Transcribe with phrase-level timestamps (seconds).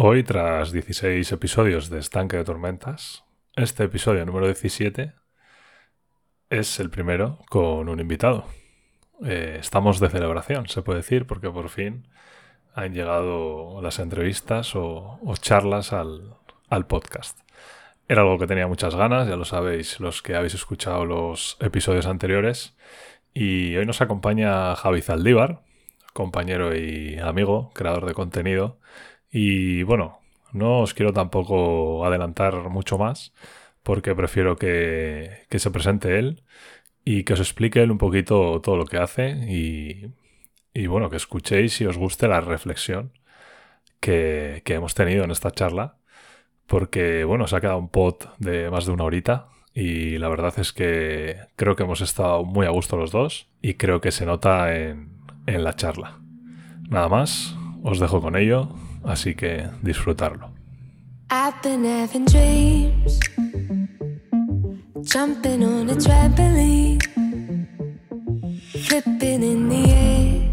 [0.00, 3.24] Hoy, tras 16 episodios de Estanque de Tormentas,
[3.56, 5.12] este episodio número 17
[6.50, 8.44] es el primero con un invitado.
[9.24, 12.06] Eh, estamos de celebración, se puede decir, porque por fin
[12.76, 16.36] han llegado las entrevistas o, charlas al,
[16.68, 17.40] al, podcast.
[18.06, 22.06] Era algo que tenía muchas ganas, ya lo sabéis los que habéis escuchado los episodios
[22.06, 22.76] anteriores.
[23.34, 25.62] Y hoy nos acompaña Javi Zaldívar,
[26.12, 28.78] compañero y amigo, creador de contenido
[29.30, 30.20] y bueno,
[30.52, 33.32] no os quiero tampoco adelantar mucho más
[33.82, 36.42] porque prefiero que, se presente él
[37.04, 40.12] y que os explique él un poquito todo lo que hace y,
[40.74, 43.12] y bueno, que escuchéis si os guste la reflexión
[44.00, 45.96] que, que, hemos tenido en esta charla
[46.66, 50.54] porque bueno, se ha quedado un pot de más de una horita y la verdad
[50.58, 54.26] es que creo que hemos estado muy a gusto los dos y creo que se
[54.26, 55.10] nota en,
[55.46, 56.18] en la charla.
[56.88, 58.74] Nada más, os dejo con ello
[59.04, 60.50] así que disfrutarlo.
[61.30, 63.20] I've been having dreams,
[65.02, 67.02] jumping on a trampoline,
[68.86, 70.50] flipping in the air.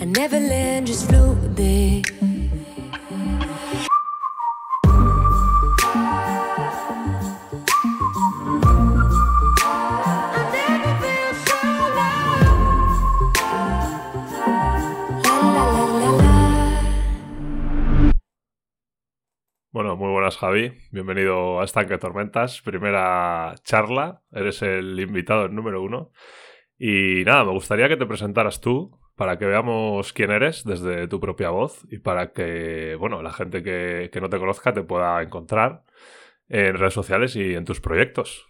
[0.00, 2.02] I never land, just float there.
[19.96, 26.10] Muy buenas Javi, bienvenido a Estanque Tormentas, primera charla, eres el invitado número uno.
[26.78, 31.20] Y nada, me gustaría que te presentaras tú para que veamos quién eres desde tu
[31.20, 35.22] propia voz y para que, bueno, la gente que, que no te conozca te pueda
[35.22, 35.84] encontrar
[36.48, 38.46] en redes sociales y en tus proyectos.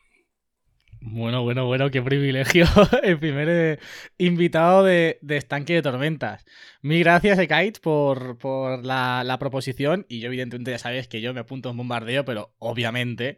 [1.07, 2.65] Bueno, bueno, bueno, qué privilegio.
[3.03, 3.79] El primer eh,
[4.17, 6.47] invitado de, Estanque de Tormentas.
[6.81, 10.07] Mil gracias, Ekite, por, por la, proposición.
[10.09, 13.37] Y yo, evidentemente, ya sabes que yo me apunto a un bombardeo, pero obviamente,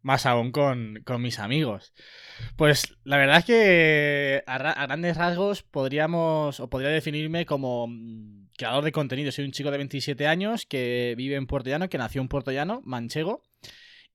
[0.00, 1.92] más aún con, mis amigos.
[2.54, 8.84] Pues la verdad es que a, grandes rasgos podríamos, o podría definirme como mm, creador
[8.84, 9.32] de contenido.
[9.32, 12.52] Soy un chico de 27 años que vive en Puerto Llano, que nació en Puerto
[12.52, 13.42] Llano, manchego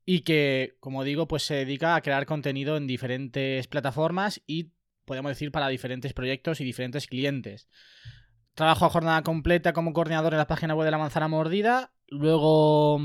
[0.06, 4.72] y que, como digo, pues se dedica a crear contenido en diferentes plataformas y,
[5.06, 7.68] podemos decir, para diferentes proyectos y diferentes clientes.
[8.54, 11.92] Trabajo a jornada completa como coordinador en la página web de la manzana mordida.
[12.08, 13.00] Luego,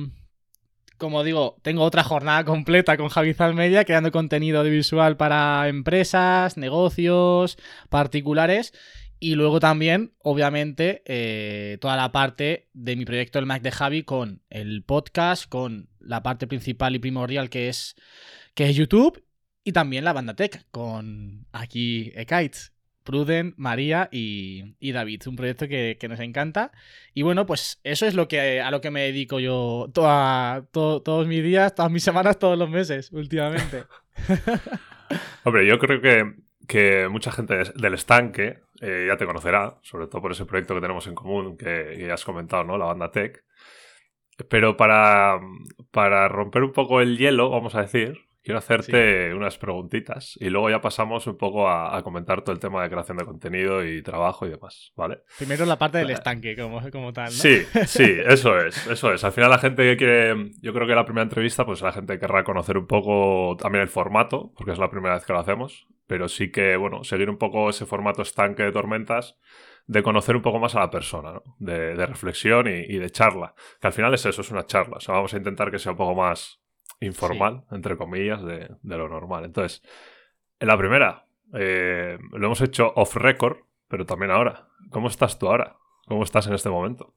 [0.98, 7.56] como digo, tengo otra jornada completa con Javi Media creando contenido audiovisual para empresas, negocios,
[7.88, 8.74] particulares.
[9.20, 14.04] Y luego también, obviamente, eh, toda la parte de mi proyecto El Mac de Javi
[14.04, 17.94] con el podcast, con la parte principal y primordial que es,
[18.54, 19.22] que es YouTube
[19.62, 22.72] y también la banda tech con aquí Ekites.
[23.04, 25.22] Pruden, María y, David.
[25.28, 26.72] Un proyecto que, nos encanta.
[27.14, 31.42] Y bueno, pues eso es lo que, a lo que me dedico yo todos mis
[31.42, 33.84] días, todas mis semanas, todos los meses, últimamente.
[35.44, 36.34] Hombre, yo creo que,
[36.66, 40.82] que mucha gente del estanque eh, ya te conocerá, sobre todo por ese proyecto que
[40.82, 42.76] tenemos en común que, ya has comentado, ¿no?
[42.76, 43.42] La banda Tech.
[44.48, 45.40] Pero para,
[45.90, 50.70] para romper un poco el hielo, vamos a decir, quiero hacerte unas preguntitas y luego
[50.70, 54.46] ya pasamos un poco a, comentar todo el tema de creación de contenido y trabajo
[54.46, 55.18] y demás, ¿vale?
[55.36, 57.30] Primero la parte del estanque, como, como tal, ¿no?
[57.30, 59.22] Sí, sí, eso es, eso es.
[59.22, 62.18] Al final la gente que quiere, yo creo que la primera entrevista, pues la gente
[62.18, 65.86] querrá conocer un poco también el formato, porque es la primera vez que lo hacemos,
[66.06, 69.36] pero sí que, bueno, seguir un poco ese formato estanque de tormentas
[69.88, 71.42] de conocer un poco más a la persona, ¿no?
[71.58, 73.54] de, reflexión y, de charla.
[73.80, 74.98] Que al final es eso, es una charla.
[74.98, 76.60] O sea, vamos a intentar que sea un poco más
[77.00, 79.46] informal, entre comillas, de, lo normal.
[79.46, 79.82] Entonces,
[80.60, 83.56] en la primera, eh, lo hemos hecho off record,
[83.88, 84.68] pero también ahora.
[84.90, 85.78] ¿Cómo estás tú ahora?
[86.06, 87.14] ¿Cómo estás en este momento?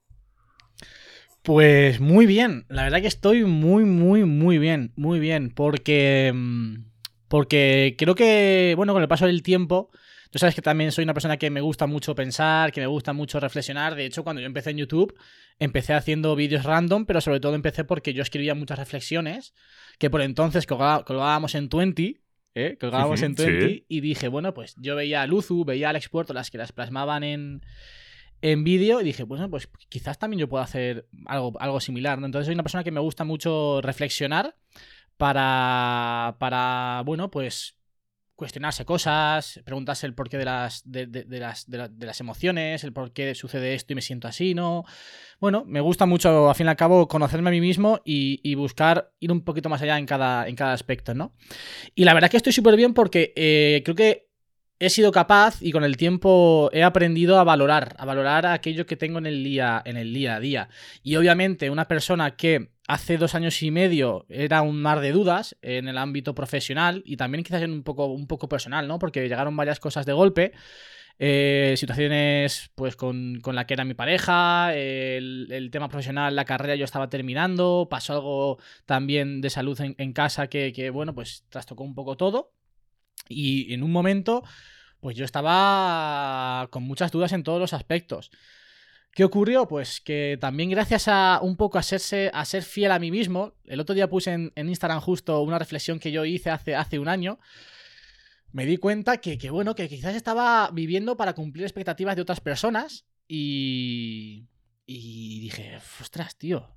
[1.43, 6.85] Pues muy bien, la verdad que estoy muy, muy, muy bien, muy bien, porque, mm,
[7.27, 9.89] porque creo que, bueno, con el paso del tiempo,
[10.31, 13.11] Tú sabes que también soy una persona que me gusta mucho pensar, que me gusta
[13.11, 13.95] mucho reflexionar.
[13.95, 15.13] De hecho, cuando yo empecé en YouTube,
[15.59, 19.53] empecé haciendo vídeos random, pero sobre todo empecé porque yo escribía muchas reflexiones
[19.99, 22.22] que por entonces colgábamos en 20.
[22.55, 22.78] ¿eh?
[22.79, 26.34] Colgábamos en 20 y dije, bueno, pues yo veía a Luzu, veía a Alex Puerto,
[26.34, 27.66] las que las plasmaban en,
[28.41, 32.19] en vídeo y dije, bueno, pues quizás también yo puedo hacer algo, algo similar.
[32.19, 32.25] ¿no?
[32.25, 34.55] Entonces soy una persona que me gusta mucho reflexionar
[35.17, 37.80] para, para bueno, pues
[38.41, 43.35] cuestionarse cosas, preguntarse el porqué de las, de, las, de, las emociones, el por qué
[43.35, 44.84] sucede esto y me siento así, ¿no?
[45.40, 49.11] Bueno, me gusta mucho, al fin y al cabo, conocerme a mí mismo y, buscar
[49.20, 51.35] ir un poquito más allá en cada, en cada aspecto, ¿no?
[51.93, 54.30] Y la verdad que estoy súper bien porque eh, creo que
[54.81, 58.97] he sido capaz y con el tiempo he aprendido a valorar, a valorar aquello que
[58.97, 60.69] tengo en el día, en el día a día.
[61.03, 65.55] Y obviamente una persona que hace dos años y medio era un mar de dudas
[65.61, 68.97] en el ámbito profesional y también quizás en un poco, un poco personal, ¿no?
[68.97, 70.51] Porque llegaron varias cosas de golpe.
[71.19, 76.85] Eh, situaciones pues con, la que era mi pareja, el, tema profesional, la carrera yo
[76.85, 78.57] estaba terminando, pasó algo
[78.87, 82.53] también de salud en, casa que, que, bueno, pues trastocó un poco todo.
[83.28, 84.44] Y en un momento,
[85.00, 88.32] pues yo estaba con muchas dudas en todos los aspectos.
[89.14, 89.68] ¿Qué ocurrió?
[89.68, 93.53] Pues que también gracias a un poco a, serse, a ser fiel a mí mismo,
[93.66, 97.09] el otro día puse en, Instagram justo una reflexión que yo hice hace, hace un
[97.09, 97.38] año,
[98.53, 102.40] me di cuenta que, que, bueno, que quizás estaba viviendo para cumplir expectativas de otras
[102.41, 104.47] personas y...
[104.94, 106.68] Y dije, ostras, tío,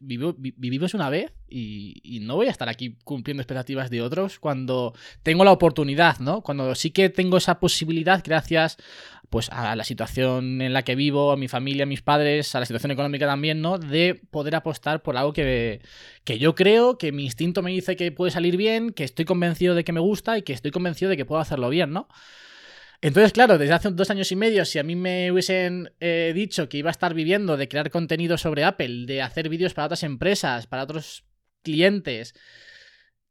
[0.00, 5.44] vivimos una vez y, no voy a estar aquí cumpliendo expectativas de otros cuando tengo
[5.44, 6.42] la oportunidad, ¿no?
[6.42, 8.76] Cuando sí que tengo esa posibilidad gracias
[9.30, 12.60] pues a la situación en la que vivo, a mi familia, a mis padres, a
[12.60, 13.78] la situación económica también, ¿no?
[13.78, 15.80] De poder apostar por algo que,
[16.24, 19.76] que yo creo, que mi instinto me dice que puede salir bien, que estoy convencido
[19.76, 22.08] de que me gusta y que estoy convencido de que puedo hacerlo bien, ¿no?
[23.02, 26.68] Entonces, claro, desde hace dos años y medio, si a mí me hubiesen eh, dicho
[26.68, 30.02] que iba a estar viviendo de crear contenido sobre Apple, de hacer vídeos para otras
[30.02, 31.24] empresas, para otros
[31.62, 32.34] clientes,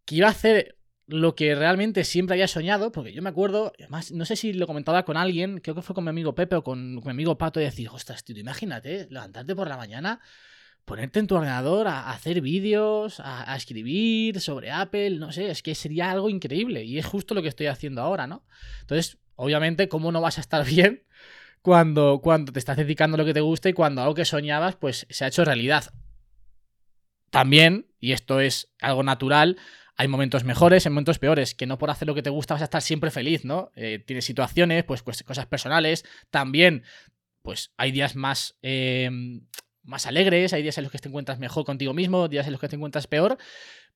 [0.06, 4.12] que iba a hacer lo que realmente siempre había soñado, porque yo me acuerdo, además,
[4.12, 6.64] no sé si lo comentaba con alguien, creo que fue con mi amigo Pepe o
[6.64, 10.20] con, mi amigo Pato, y decir, ostras, tío, imagínate, levantarte por la mañana,
[10.86, 15.76] ponerte en tu ordenador a, hacer vídeos, a, escribir sobre Apple, no sé, es que
[15.76, 18.44] sería algo increíble, y es justo lo que estoy haciendo ahora, ¿no?
[18.82, 21.06] Entonces, Obviamente, ¿cómo no vas a estar bien
[21.62, 24.76] cuando, cuando te estás dedicando a lo que te gusta y cuando algo que soñabas,
[24.76, 25.86] pues se ha hecho realidad?
[27.30, 29.58] También, y esto es algo natural,
[29.96, 32.62] hay momentos mejores, hay momentos peores, que no por hacer lo que te gusta vas
[32.62, 33.72] a estar siempre feliz, ¿no?
[33.76, 36.84] Eh, tienes situaciones, pues, pues, cosas personales, también,
[37.42, 39.48] pues hay días más, em,
[39.84, 42.62] más alegres, hay días en los que te encuentras mejor contigo mismo, días en los
[42.62, 43.38] que te encuentras peor,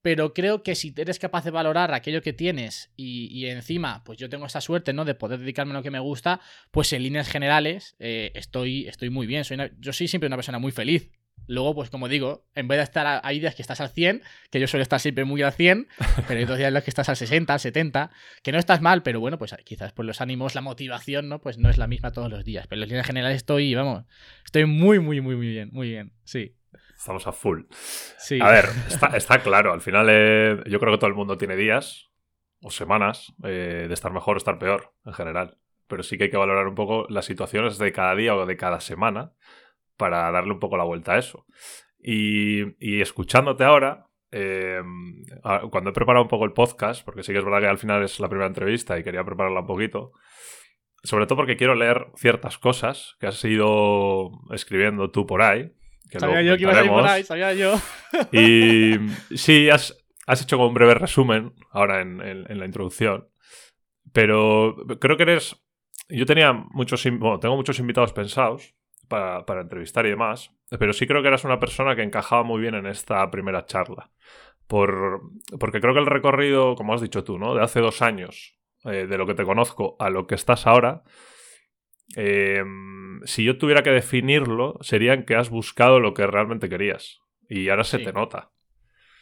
[0.03, 4.29] pero creo que si eres capaz de valorar aquello que tienes y, encima, pues yo
[4.29, 5.05] tengo esa suerte, ¿no?
[5.05, 6.41] De poder dedicarme a lo que me gusta,
[6.71, 9.45] pues en líneas generales eh, estoy, estoy muy bien.
[9.45, 11.09] Soy yo soy siempre una persona muy feliz.
[11.47, 14.59] Luego, pues como digo, en vez de estar, hay días que estás al 100, que
[14.59, 15.87] yo suelo estar siempre muy al 100,
[16.27, 18.81] pero hay dos días en los que estás al 60, al 70, que no estás
[18.81, 21.39] mal, pero bueno, pues quizás por los ánimos, la motivación, ¿no?
[21.39, 22.67] Pues no es la misma todos los días.
[22.67, 24.05] Pero en líneas generales estoy, vamos,
[24.45, 26.55] estoy muy, muy, muy, muy bien, muy bien, sí.
[26.97, 27.63] Estamos a full.
[28.17, 28.39] Sí.
[28.41, 28.65] A ver,
[29.13, 29.73] está, claro.
[29.73, 32.09] Al final, eh, yo creo que todo el mundo tiene días
[32.61, 35.57] o semanas eh, de estar mejor o estar peor, en general.
[35.87, 38.55] Pero sí que hay que valorar un poco las situaciones de cada día o de
[38.55, 39.33] cada semana
[39.97, 41.45] para darle un poco la vuelta a eso.
[41.99, 45.23] Y, escuchándote ahora, em,
[45.71, 48.03] cuando he preparado un poco el podcast, porque sí que es verdad que al final
[48.03, 50.11] es la primera entrevista y quería prepararla un poquito,
[51.03, 55.71] sobre todo porque quiero leer ciertas cosas que has ido escribiendo tú por ahí,
[56.19, 57.75] sabía yo que ibas a ir por ahí, sabía yo.
[58.31, 58.95] Y
[59.35, 59.97] sí, has,
[60.27, 63.27] hecho un breve resumen ahora en, la introducción.
[64.11, 65.55] Pero creo que eres.
[66.09, 67.03] Yo tenía muchos.
[67.03, 68.75] Bueno, tengo muchos invitados pensados
[69.45, 70.51] para, entrevistar y demás.
[70.77, 74.11] Pero sí creo que eras una persona que encajaba muy bien en esta primera charla.
[74.67, 75.21] Por,
[75.59, 77.53] porque creo que el recorrido, como has dicho tú, ¿no?
[77.53, 81.03] De hace dos años, eh, de lo que te conozco a lo que estás ahora,
[82.15, 87.21] Em, si yo tuviera que definirlo, serían que has buscado lo que realmente querías.
[87.49, 88.51] Y ahora se te nota.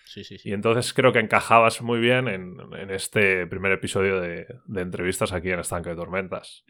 [0.06, 0.50] Sí, sí, sí.
[0.50, 2.58] Y entonces creo que encajabas muy bien en,
[2.90, 4.46] este primer episodio de,
[4.76, 6.66] entrevistas aquí en Estanque de Tormentas.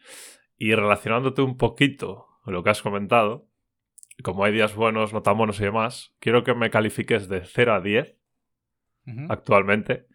[0.58, 3.48] Y relacionándote un poquito lo que has comentado,
[4.24, 7.74] como hay días buenos, no tan buenos y demás, quiero que me califiques de 0
[7.76, 8.18] a 10
[9.30, 10.08] actualmente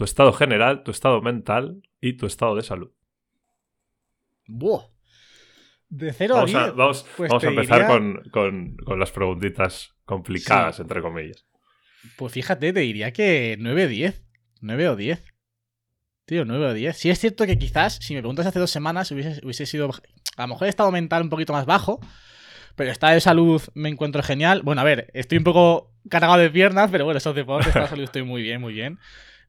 [0.00, 2.90] tu estado general, tu estado mental y tu estado de salud.
[4.46, 4.86] Buah.
[5.90, 6.74] De 0 a 10.
[6.74, 7.86] vamos, pues a empezar
[8.30, 11.46] con, las preguntitas complicadas, entre comillas.
[12.16, 14.24] Pues fíjate, te diría que 9 o 10.
[14.62, 15.22] 9 o 10.
[16.30, 16.96] Tío, 9 o 10.
[16.96, 19.90] Sí es cierto que quizás, si me preguntas hace dos semanas, hubiese, hubiese sido...
[20.36, 21.98] A lo mejor he estado mental un poquito más bajo,
[22.76, 24.62] pero está de salud me encuentro genial.
[24.62, 28.04] Bueno, a ver, estoy un poco cargado de piernas, pero bueno, esos deportes, de salud
[28.04, 29.00] estoy muy bien, muy bien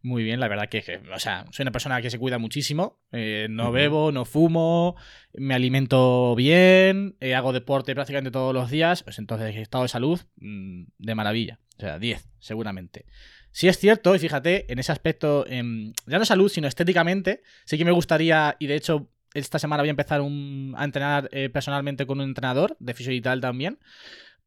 [0.04, 0.40] muy bien.
[0.40, 3.00] La verdad que, o sea, soy una persona que se cuida muchísimo.
[3.12, 4.96] Eh, no bebo, no fumo,
[5.34, 9.04] me alimento bien, eh, hago deporte prácticamente todos los días.
[9.04, 11.60] Pues entonces, estado de salud, mm, de maravilla.
[11.78, 13.06] O sea, 10, seguramente.
[13.52, 17.78] Sí es cierto, y fíjate, en ese aspecto, em, ya no salud, sino estéticamente, sí
[17.78, 22.06] que me gustaría, y de hecho esta semana voy a empezar a entrenar eh, personalmente
[22.06, 23.80] con un entrenador de fisio también,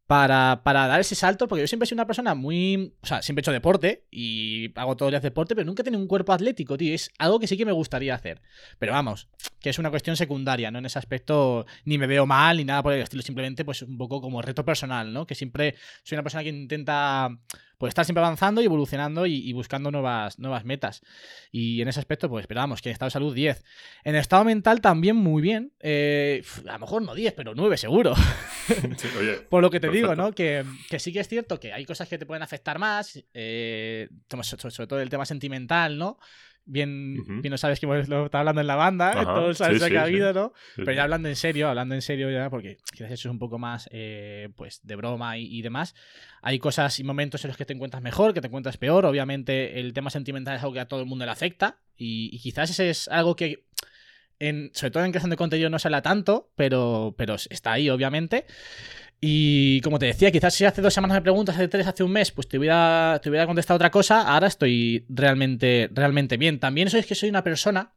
[0.06, 2.94] para, para, dar ese salto, porque yo siempre he sido una persona muy.
[3.00, 5.84] O sea, siempre he hecho deporte y hago todos los días deporte, pero nunca he
[5.84, 6.94] tenido un cuerpo atlético, tío.
[6.94, 8.42] Es algo que sí que me gustaría hacer.
[8.78, 9.28] Pero vamos,
[9.60, 10.78] que es una cuestión secundaria, ¿no?
[10.78, 13.96] En ese aspecto ni me veo mal ni nada por el estilo, simplemente pues un
[13.96, 15.26] poco como reto personal, ¿no?
[15.26, 17.30] Que siempre soy una persona que intenta
[17.84, 21.02] pues estar siempre avanzando y evolucionando y, buscando nuevas, nuevas metas.
[21.52, 23.62] Y en ese aspecto, pues esperamos que en estado de salud 10.
[24.04, 25.74] En estado mental también muy bien.
[25.80, 28.14] Eh, a lo mejor no 10, pero 9 seguro.
[29.50, 30.32] Por lo que te digo, ¿no?
[30.32, 30.64] Que,
[30.96, 35.00] sí que es cierto que hay cosas que te pueden afectar más, eh, sobre todo
[35.00, 36.16] el tema sentimental, ¿no?
[36.66, 40.02] Bien, bien no sabes que lo está hablando en la banda, todo el que ha
[40.02, 40.52] habido, ¿no?
[40.76, 43.58] Pero ya hablando en serio, hablando en serio ya, porque quizás eso es un poco
[43.58, 45.94] más eh, pues de broma y, demás.
[46.42, 49.06] Hay cosas y momentos en los que te encuentras mejor, que te encuentras peor.
[49.06, 52.70] Obviamente el tema sentimental es algo que a todo el mundo le afecta y, quizás
[52.70, 53.66] ese es algo que
[54.38, 57.88] en, sobre todo en creación de contenido no se habla tanto, pero, pero está ahí,
[57.88, 58.46] obviamente.
[59.26, 62.12] Y como te decía, quizás si hace dos semanas me preguntas, hace tres, hace un
[62.12, 64.20] mes, pues te hubiera, te hubiera contestado otra cosa.
[64.20, 66.60] Ahora estoy realmente, realmente bien.
[66.60, 67.94] También sois que soy una persona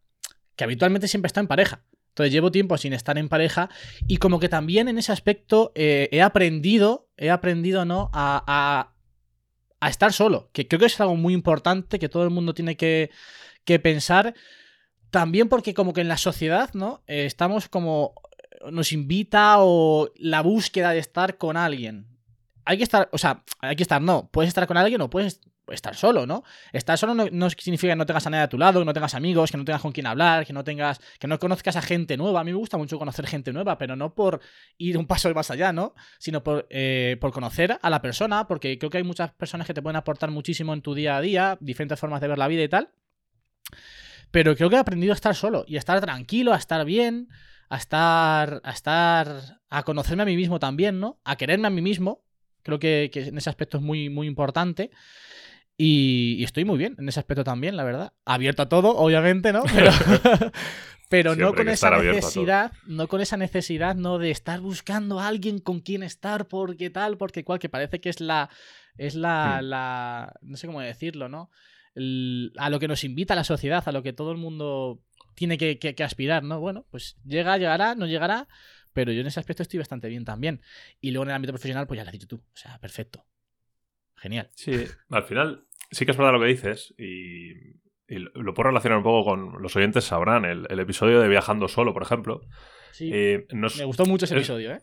[0.55, 1.84] que habitualmente siempre está en pareja.
[2.12, 3.69] Entonces llevo tiempo sin estar en pareja
[4.07, 8.10] y como que también en ese aspecto eh, he aprendido, he aprendido, ¿no?
[8.13, 8.93] A,
[9.81, 12.77] a, estar solo, que creo que es algo muy importante que todo el mundo tiene
[12.77, 13.12] que,
[13.65, 14.34] que pensar.
[15.12, 17.03] También porque como que en la sociedad, ¿no?
[17.05, 18.13] Eh, estamos como
[18.71, 22.07] nos invita o la búsqueda de estar con alguien.
[22.65, 25.39] Hay que estar, o sea, hay que estar, no, puedes estar con alguien o puedes
[25.73, 26.43] estar solo, ¿no?
[26.71, 29.15] Estar solo no, significa que no tengas a nadie a tu lado, que no tengas
[29.15, 32.17] amigos, que no tengas con quien hablar, que no tengas, que no conozcas a gente
[32.17, 32.41] nueva.
[32.41, 34.41] A mí me gusta mucho conocer gente nueva, pero no por
[34.77, 35.93] ir un paso más allá, ¿no?
[36.19, 39.73] Sino por, eh, por conocer a la persona, porque creo que hay muchas personas que
[39.73, 42.63] te pueden aportar muchísimo en tu día a día, diferentes formas de ver la vida
[42.63, 42.89] y tal.
[44.31, 47.29] Pero creo que he aprendido a estar solo y a estar tranquilo, a estar bien,
[47.69, 51.19] a estar, a estar, a conocerme a mí mismo también, ¿no?
[51.24, 52.24] A quererme a mí mismo.
[52.63, 54.91] Creo que, en ese aspecto es muy, muy importante.
[55.77, 58.13] Y, estoy muy bien en ese aspecto también, la verdad.
[58.25, 59.63] Abierto a todo, obviamente, ¿no?
[59.74, 59.91] Pero,
[61.09, 65.59] pero no con esa necesidad, no con esa necesidad, no de estar buscando a alguien
[65.59, 68.50] con quien estar, porque tal, porque cual, que parece que es la,
[68.97, 69.65] es la, hmm.
[69.65, 71.50] la no sé cómo decirlo, ¿no?
[72.57, 75.01] a lo que nos invita la sociedad, a lo que todo el mundo
[75.38, 76.60] tiene que, aspirar, ¿no?
[76.60, 78.48] Bueno, pues llega, llegará, no llegará,
[78.91, 80.62] pero yo en ese aspecto estoy bastante bien también.
[81.00, 82.38] Y luego en el ámbito profesional, pues ya lo has dicho tú.
[82.38, 83.24] O sea, perfecto.
[84.15, 84.50] Genial.
[84.56, 87.77] Sí, al final sí que es verdad lo que dices y,
[88.08, 90.44] lo puedo relacionar un poco con los oyentes sabrán.
[90.46, 92.41] El, episodio de Viajando Solo, por ejemplo.
[92.91, 93.12] Sí.
[93.13, 94.82] Eh, me gustó mucho ese episodio, ¿eh?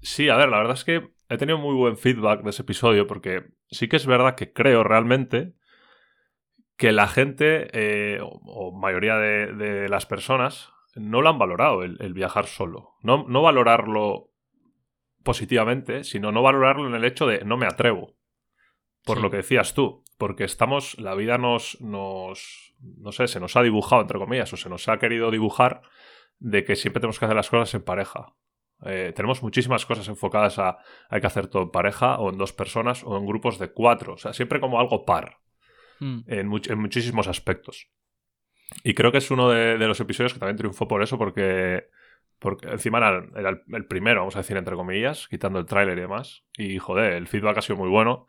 [0.00, 3.06] Sí, a ver, la verdad es que he tenido muy buen feedback de ese episodio
[3.06, 5.52] porque sí que es verdad que creo realmente
[6.82, 12.46] que la gente, eh, o, mayoría de, las personas, no lo han valorado el, viajar
[12.46, 12.94] solo.
[13.02, 14.32] No, no, valorarlo
[15.22, 18.16] positivamente, sino no valorarlo en el hecho de no me atrevo.
[19.04, 20.02] Por lo que decías tú.
[20.18, 24.56] Porque estamos, la vida nos, nos, no sé, se nos ha dibujado, entre comillas, o
[24.56, 25.82] se nos ha querido dibujar
[26.40, 28.34] de que siempre tenemos que hacer las cosas en pareja.
[28.84, 32.52] Eh, tenemos muchísimas cosas enfocadas a hay que hacer todo en pareja o en dos
[32.52, 34.14] personas o en grupos de cuatro.
[34.14, 35.41] O sea, siempre como algo par.
[36.02, 36.24] Mm.
[36.26, 37.88] en, muchísimos aspectos.
[38.82, 41.86] Y creo que es uno de, los episodios que también triunfó por eso, porque,
[42.40, 43.24] porque encima era,
[43.68, 46.42] el, primero, vamos a decir, entre comillas, quitando el tráiler y demás.
[46.58, 48.26] Y joder, el feedback ha sido muy bueno.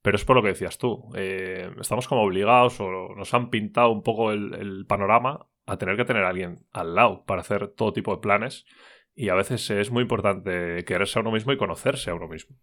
[0.00, 1.12] Pero es por lo que decías tú.
[1.14, 6.06] Eh, estamos como obligados o nos han pintado un poco el, panorama a tener que
[6.06, 8.64] tener a alguien al lado para hacer todo tipo de planes.
[9.14, 12.56] Y a veces es muy importante quererse a uno mismo y conocerse a uno mismo.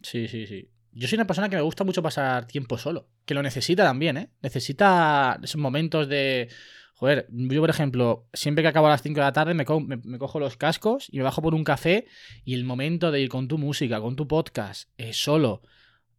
[0.00, 0.72] Sí, sí, sí.
[0.92, 4.16] Yo soy una persona que me gusta mucho pasar tiempo solo, que lo necesita también,
[4.16, 4.30] ¿eh?
[4.42, 6.48] Necesita esos momentos de...
[6.94, 10.38] Joder, yo por ejemplo, siempre que acabo a las 5 de la tarde me, cojo
[10.38, 12.06] los cascos y me bajo por un café
[12.44, 15.62] y el momento de ir con tu música, con tu podcast, eh, solo,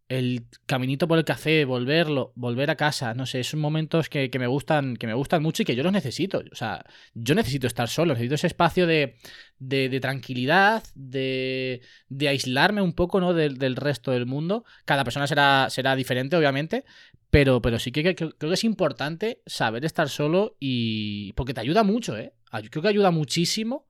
[0.09, 4.47] el caminito por el café, volverlo, volver a casa, no sé, son momentos que, me
[4.47, 6.43] gustan, que me gustan mucho y que yo los necesito.
[6.51, 6.83] O sea,
[7.13, 9.15] yo necesito estar solo, necesito ese espacio de,
[9.59, 13.33] de, tranquilidad, de, de, aislarme un poco ¿no?
[13.33, 14.65] del, resto del mundo.
[14.85, 16.85] Cada persona será, será diferente, obviamente,
[17.29, 21.33] pero, pero sí que, creo que es importante saber estar solo y.
[21.33, 22.33] porque te ayuda mucho, ¿eh?
[22.69, 23.87] Creo que ayuda muchísimo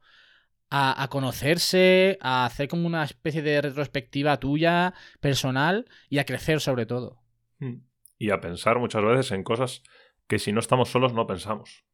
[0.75, 6.87] a, conocerse, a hacer como una especie de retrospectiva tuya, personal, y a crecer sobre
[6.87, 7.21] todo.
[7.59, 7.81] Hmm.
[8.17, 9.83] Y a pensar muchas veces en cosas
[10.27, 11.85] que si no estamos solos no pensamos.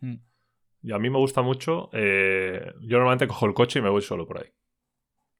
[0.00, 0.16] Hmm.
[0.82, 4.00] Y a mí me gusta mucho, eh, yo normalmente cojo el coche y me voy
[4.00, 4.50] solo por ahí.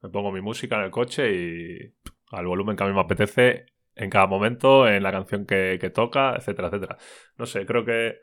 [0.01, 1.95] Me pongo mi música en el coche y
[2.29, 5.89] al volumen que a mí me apetece en cada momento, en la canción que, que
[5.89, 6.97] toca, etcétera, etcétera.
[7.37, 8.19] No sé, creo que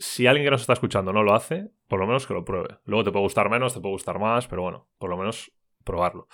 [0.00, 2.78] si alguien que nos está escuchando no lo hace, por lo menos que lo pruebe.
[2.86, 5.52] Luego te puede gustar menos, te puede gustar más, pero bueno, por lo menos
[5.84, 6.26] probarlo.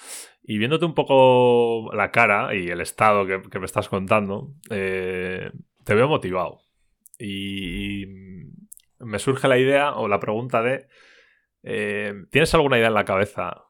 [0.43, 5.51] Y viéndote un poco la cara y el estado que, me estás contando, eh,
[5.83, 6.61] te veo motivado.
[7.19, 8.07] Y,
[9.01, 10.87] me surge la idea o la pregunta de,
[11.65, 13.65] eh, ¿tienes alguna idea en la cabeza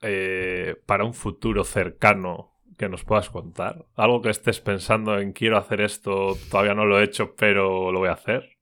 [0.00, 3.86] eh, para un futuro cercano que nos puedas contar?
[3.96, 7.98] Algo que estés pensando en quiero hacer esto, todavía no lo he hecho, pero lo
[7.98, 8.55] voy a hacer.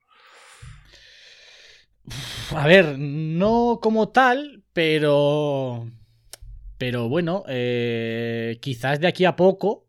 [2.54, 5.90] A ver, no como tal, pero.
[6.76, 9.82] Pero bueno, eh, quizás de aquí a poco.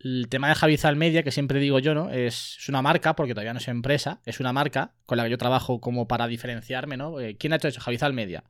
[0.00, 2.10] El tema de Javizal Media, que siempre digo yo, ¿no?
[2.10, 5.38] Es, una marca, porque todavía no es empresa, es una marca con la que yo
[5.38, 7.18] trabajo como para diferenciarme, ¿no?
[7.18, 7.80] Eh, ¿Quién ha hecho eso?
[7.80, 8.44] Javizal Media.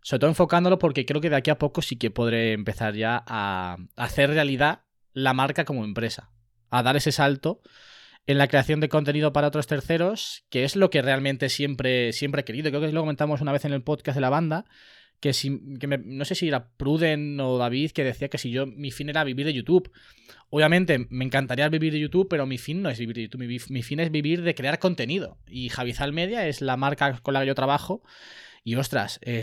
[0.00, 3.22] Sobre todo enfocándolo porque creo que de aquí a poco sí que podré empezar ya
[3.26, 4.80] a hacer realidad
[5.12, 6.30] la marca como empresa.
[6.70, 7.60] A dar ese salto
[8.26, 12.42] en la creación de contenido para otros terceros, que es lo que realmente siempre, siempre
[12.42, 12.70] he querido.
[12.70, 14.64] Creo que lo comentamos una vez en el podcast de la banda,
[15.20, 18.90] que, si, no sé si era Pruden o David que decía que si yo mi
[18.90, 19.90] fin era vivir de YouTube.
[20.48, 23.82] Obviamente me encantaría vivir de YouTube, pero mi fin no es vivir de YouTube, mi,
[23.82, 25.38] fin es vivir de crear contenido.
[25.46, 28.02] Y Javizal Media es la marca con la que yo trabajo.
[28.64, 29.42] Y ostras, eh,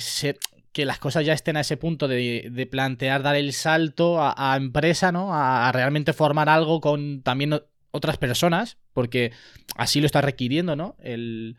[0.72, 5.12] que las cosas ya estén a ese punto de, plantear dar el salto a, empresa,
[5.12, 5.34] ¿no?
[5.34, 7.60] A, realmente formar algo con también
[7.98, 9.32] otras personas, porque
[9.76, 10.96] así lo está requiriendo, ¿no?
[11.00, 11.58] El,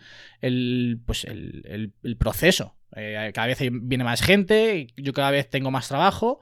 [1.06, 2.76] pues el, proceso.
[2.96, 6.40] Eh, cada vez viene más gente, yo cada vez tengo más trabajo.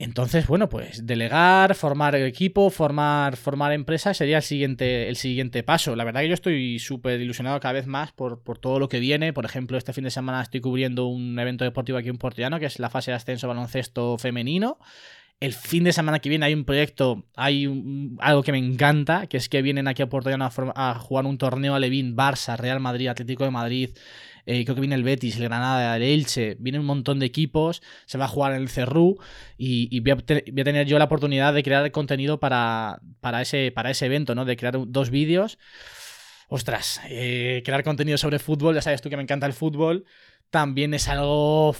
[0.00, 5.94] Entonces, bueno, pues delegar, formar equipo, formar, formar empresa sería el siguiente, el siguiente paso.
[5.94, 8.98] La verdad que yo estoy súper ilusionado cada vez más por, por, todo lo que
[8.98, 9.34] viene.
[9.34, 12.64] Por ejemplo, este fin de semana estoy cubriendo un evento deportivo aquí en Portillano, que
[12.64, 14.78] es la fase de ascenso baloncesto femenino.
[15.40, 17.64] El fin de semana que viene hay un proyecto, hay
[18.18, 21.38] algo que me encanta, que es que vienen aquí a Puerto Llano a, jugar un
[21.38, 23.90] torneo a Levín, Barça, Real Madrid, Atlético de Madrid,
[24.44, 27.82] eh, creo que viene el Betis, el Granada, el Elche, viene un montón de equipos,
[28.04, 29.18] se va a jugar en el Cerrú
[29.56, 34.06] y, voy, a tener yo la oportunidad de crear contenido para, para, ese, para ese
[34.06, 34.44] evento, ¿no?
[34.44, 35.58] De crear dos vídeos.
[36.48, 40.04] Ostras, eh, crear contenido sobre fútbol, ya sabes tú que me encanta el fútbol,
[40.50, 41.74] también es algo...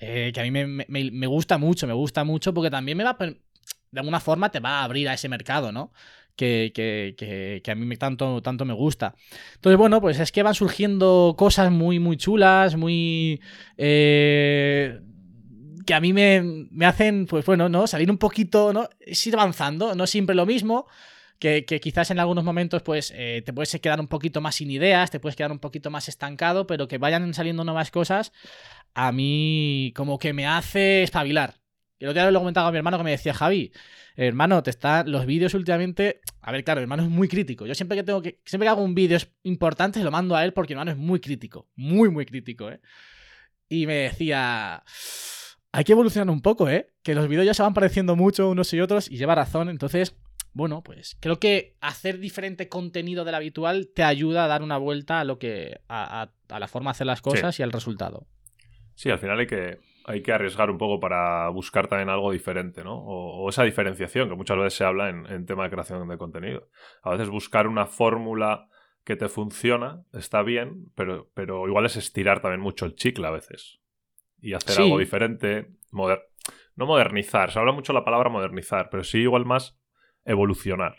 [0.00, 4.00] Eh, que a mí me, gusta mucho, me gusta mucho porque también me va, de
[4.00, 5.92] alguna forma te va a abrir a ese mercado, ¿no?
[6.36, 9.16] Que, que, a mí me, tanto, tanto me gusta.
[9.56, 13.40] Entonces, bueno, pues es que van surgiendo cosas muy, muy chulas, muy...
[13.76, 15.00] Eh,
[15.84, 17.88] que a mí me, hacen, pues bueno, ¿no?
[17.88, 18.88] Salir un poquito, ¿no?
[19.00, 20.86] Es ir avanzando, no siempre lo mismo.
[21.40, 25.10] Que, quizás en algunos momentos pues eh, te puedes quedar un poquito más sin ideas,
[25.10, 28.32] te puedes quedar un poquito más estancado, pero que vayan saliendo nuevas cosas
[28.94, 31.54] a mí como que me hace espabilar.
[31.98, 33.72] El otro día lo comentaba a mi hermano que me decía, Javi,
[34.16, 36.20] hermano, te están los vídeos últimamente.
[36.42, 37.66] A ver, claro, mi hermano es muy crítico.
[37.66, 38.40] Yo siempre que tengo que.
[38.44, 41.20] Siempre que hago un vídeo importante, lo mando a él porque mi hermano es muy
[41.20, 41.68] crítico.
[41.74, 42.80] Muy, muy crítico, ¿eh?
[43.68, 44.82] Y me decía.
[45.72, 46.92] Hay que evolucionar un poco, ¿eh?
[47.02, 49.68] Que los vídeos ya se van pareciendo mucho unos y otros y lleva razón.
[49.68, 50.14] Entonces,
[50.52, 55.20] bueno, pues creo que hacer diferente contenido del habitual te ayuda a dar una vuelta
[55.20, 55.80] a lo que.
[55.88, 58.26] a, la forma de hacer las cosas y al resultado.
[58.98, 62.82] Sí, al final hay que, hay que arriesgar un poco para buscar también algo diferente,
[62.82, 62.98] ¿no?
[62.98, 66.68] O, esa diferenciación que muchas veces se habla en, tema de creación de contenido.
[67.02, 68.66] A veces buscar una fórmula
[69.04, 73.30] que te funciona está bien, pero, pero igual es estirar también mucho el chicle a
[73.30, 73.78] veces.
[74.40, 79.44] Y hacer algo diferente, no modernizar, se habla mucho la palabra modernizar, pero sí igual
[79.44, 79.78] más
[80.24, 80.96] evolucionar.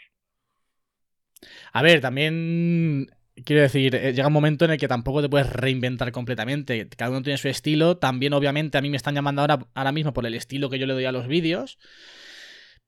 [1.73, 3.09] A ver, también
[3.45, 6.87] Quiero decir, eh, llega un momento en el que tampoco te puedes reinventar completamente.
[6.89, 7.97] Cada uno tiene su estilo.
[7.97, 10.85] También, obviamente, a mí me están llamando ahora, ahora mismo por el estilo que yo
[10.85, 11.77] le doy a los vídeos.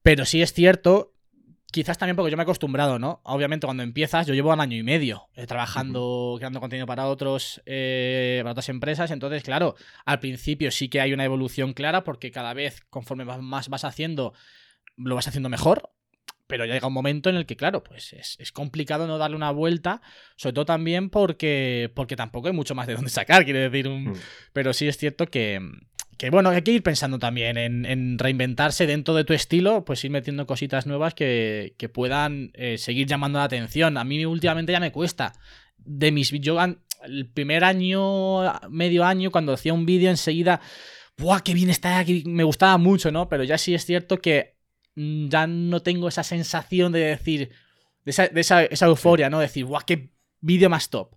[0.01, 1.13] Pero sí es cierto,
[1.71, 3.21] quizás también porque yo me he acostumbrado, ¿no?
[3.23, 7.61] Obviamente, cuando empiezas, yo llevo un año y medio eh, trabajando, creando contenido para otros,
[7.65, 9.11] eh, para otras empresas.
[9.11, 13.69] Entonces, claro, al principio sí que hay una evolución clara, porque cada vez, conforme más
[13.69, 14.33] vas haciendo,
[14.97, 15.91] lo vas haciendo mejor
[16.51, 20.01] pero llega un momento en el que, claro, pues es, complicado no darle una vuelta,
[20.35, 24.09] sobre todo también porque, porque tampoco hay mucho más de dónde sacar, quiere decir, un...
[24.09, 24.13] Hmm.
[24.51, 25.61] pero sí es cierto que,
[26.17, 30.11] que, bueno, hay que ir pensando también en, reinventarse dentro de tu estilo, pues ir
[30.11, 33.97] metiendo cositas nuevas que, puedan eh, seguir llamando la atención.
[33.97, 35.31] A mí últimamente ya me cuesta.
[35.77, 36.57] De mis yo
[37.05, 40.59] el primer año, medio año, cuando hacía un vídeo enseguida,
[41.17, 41.99] ¡buah, qué bien está!
[41.99, 42.23] aquí!
[42.25, 43.29] Me gustaba mucho, ¿no?
[43.29, 44.60] Pero ya sí es cierto que
[44.95, 47.51] ya no tengo esa sensación de decir,
[48.05, 49.39] de esa, euforia, ¿no?
[49.39, 51.15] decir, guau, qué vídeo más top.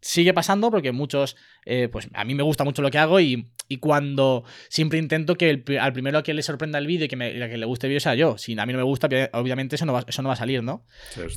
[0.00, 3.48] Sigue pasando porque muchos, eh, pues a mí me gusta mucho lo que hago y,
[3.80, 7.64] cuando siempre intento que al primero que le sorprenda el vídeo y que, que le
[7.64, 8.36] guste el vídeo sea yo.
[8.36, 10.62] Si a mí no me gusta, obviamente eso no va, eso no va a salir,
[10.62, 10.84] ¿no?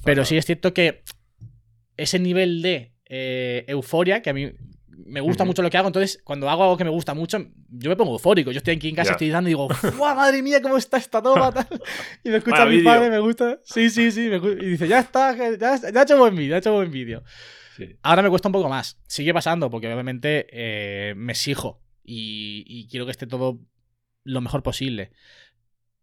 [0.04, 1.04] Pero sí es cierto que
[1.96, 4.52] ese nivel de eh, euforia que a mí
[5.06, 7.90] me gusta mucho lo que hago, entonces cuando hago algo que me gusta mucho, yo
[7.90, 8.52] me pongo eufórico.
[8.52, 11.22] Yo estoy aquí en casa, estoy dando y digo, ¡Fua, madre mía, cómo está esta
[11.22, 11.54] toma!
[12.24, 13.60] Y me escucha mi padre, me gusta.
[13.64, 14.30] Sí, sí, sí.
[14.30, 17.24] y dice, ya está, ya, ya, ha hecho buen vídeo, ha hecho buen vídeo.
[18.02, 19.00] Ahora me cuesta un poco más.
[19.08, 23.60] Sigue pasando, porque obviamente eh, me exijo y, quiero que esté todo
[24.24, 25.12] lo mejor posible.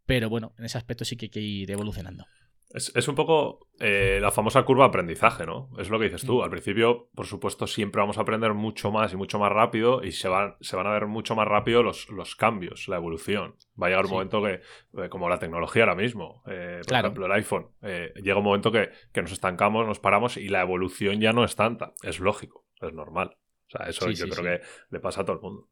[0.07, 2.27] Pero bueno, en ese aspecto sí que hay que ir evolucionando.
[2.75, 5.69] Es, un poco eh, la famosa curva de aprendizaje, ¿no?
[5.79, 6.39] Es lo que dices tú.
[6.39, 6.43] Mm.
[6.45, 10.13] Al principio, por supuesto, siempre vamos a aprender mucho más y mucho más rápido y
[10.13, 13.57] se van, se van a ver mucho más rápido los, los cambios, la evolución.
[13.81, 14.61] Va a llegar un momento que,
[15.03, 18.91] eh, como la tecnología ahora mismo, eh, por ejemplo, el iPhone, llega un momento que,
[19.21, 21.93] nos estancamos, nos paramos y la evolución ya no es tanta.
[22.03, 23.37] Es lógico, es normal.
[23.69, 25.69] O sea, eso yo creo que le pasa a todo el mundo.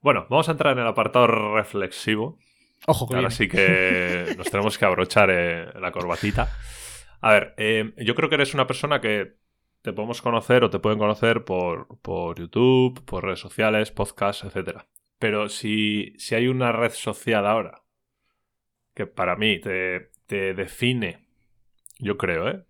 [0.00, 2.38] Bueno, vamos a entrar en el apartado reflexivo
[2.86, 6.48] Ojo, Ahora sí que nos tenemos que abrochar eh, la corbatita.
[7.20, 9.36] A ver, eh, yo creo que eres una persona que
[9.82, 11.86] te podemos conocer o te pueden conocer por,
[12.38, 14.84] YouTube, por redes sociales, podcasts, etc.
[15.18, 17.82] Pero si, si, hay una red social ahora
[18.94, 21.28] que para mí te, te define,
[21.98, 22.64] yo creo, ¿eh?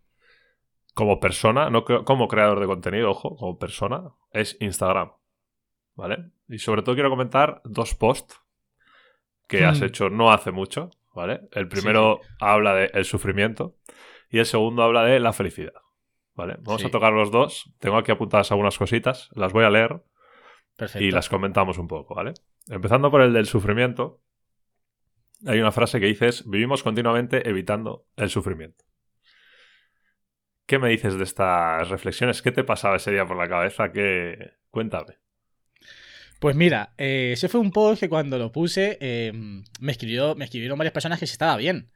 [0.95, 5.13] Como persona, no como creador de contenido, ojo, como persona, es Instagram.
[5.95, 6.31] ¿Vale?
[6.49, 8.41] Y sobre todo quiero comentar dos posts
[9.51, 9.85] que has hmm.
[9.85, 11.41] hecho no hace mucho, ¿vale?
[11.51, 13.77] El primero habla del el sufrimiento
[14.31, 15.75] y el segundo habla de la felicidad,
[16.35, 16.57] ¿vale?
[16.61, 17.75] Vamos a tocar los dos.
[17.81, 20.03] Tengo aquí apuntadas algunas cositas, las voy a leer
[20.95, 22.33] y las comentamos un poco, ¿vale?
[22.69, 24.23] Empezando por el del sufrimiento,
[25.45, 28.85] hay una frase que dices, vivimos continuamente evitando el sufrimiento.
[30.65, 32.41] ¿Qué me dices de estas reflexiones?
[32.41, 33.91] ¿Qué te pasaba ese día por la cabeza?
[33.91, 34.53] ¿Qué...
[34.71, 35.19] Cuéntame.
[36.41, 40.47] Pues mira, eh, ese fue un post que cuando lo puse em, me, escribió, me
[40.47, 41.91] escribieron varias personas que se estaba bien.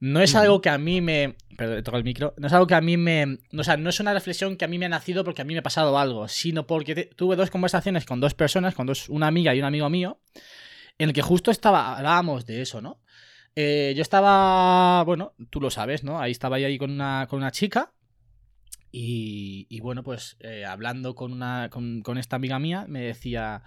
[0.00, 1.36] No es algo que a mí me.
[1.56, 2.34] Perdón, toco el micro.
[2.38, 3.38] No es algo que a mí me.
[3.56, 5.54] O sea, no es una reflexión que a mí me ha nacido porque a mí
[5.54, 9.28] me ha pasado algo, sino porque tuve dos conversaciones con dos personas, con dos, una
[9.28, 10.20] amiga y un amigo mío,
[10.98, 13.00] en el que justo estaba, hablábamos de eso, ¿no?
[13.54, 16.20] Eh, yo estaba, bueno, tú lo sabes, ¿no?
[16.20, 17.92] Ahí estaba yo ahí con una, con una chica
[18.90, 23.62] y, bueno, pues eh, hablando con, una, con, esta amiga mía, me decía,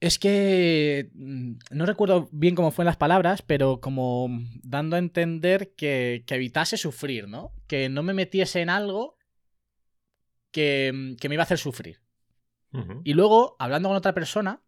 [0.00, 4.28] es que mm, no recuerdo bien cómo fueron las palabras, pero como
[4.62, 7.52] dando a entender que, evitase sufrir, ¿no?
[7.66, 9.16] Que no me metiese en algo
[10.50, 12.00] que, mm, me iba a hacer sufrir.
[13.02, 14.62] Y luego, hablando con otra persona,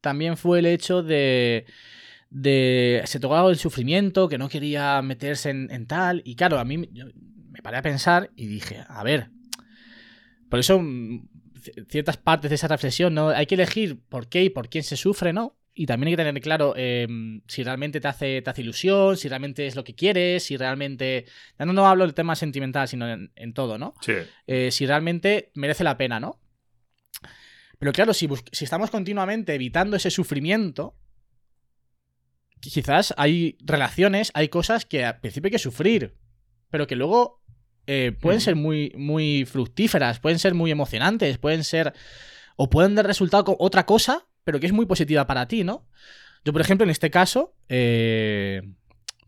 [0.00, 1.66] también fue el hecho de
[2.30, 6.22] de se tocaba el sufrimiento, que no quería meterse en, en, tal.
[6.24, 6.88] Y claro, a mí
[7.58, 9.30] me paré a pensar y dije, a ver,
[10.48, 11.28] por eso mm,
[11.88, 13.30] ciertas partes de esa reflexión, ¿no?
[13.30, 15.58] Hay que elegir por qué y por quién se sufre, ¿no?
[15.74, 19.28] Y también hay que tener claro em, si realmente te hace, te hace ilusión, si
[19.28, 21.26] realmente es lo que quieres, si realmente...
[21.58, 23.94] Ya no, no hablo del tema sentimental, sino en, todo, ¿no?
[24.00, 24.14] Sí.
[24.46, 26.40] Eh, si realmente merece la pena, ¿no?
[27.80, 30.96] Pero claro, si, si estamos continuamente evitando ese sufrimiento,
[32.60, 36.16] quizás hay relaciones, hay cosas que al principio hay que sufrir,
[36.70, 37.37] pero que luego
[37.90, 41.94] eh, pueden ser muy, muy fructíferas, pueden ser muy emocionantes, pueden ser.
[42.54, 45.86] o pueden dar resultado con otra cosa, pero que es muy positiva para ti, ¿no?
[46.44, 48.60] Yo, por ejemplo, en este caso, eh,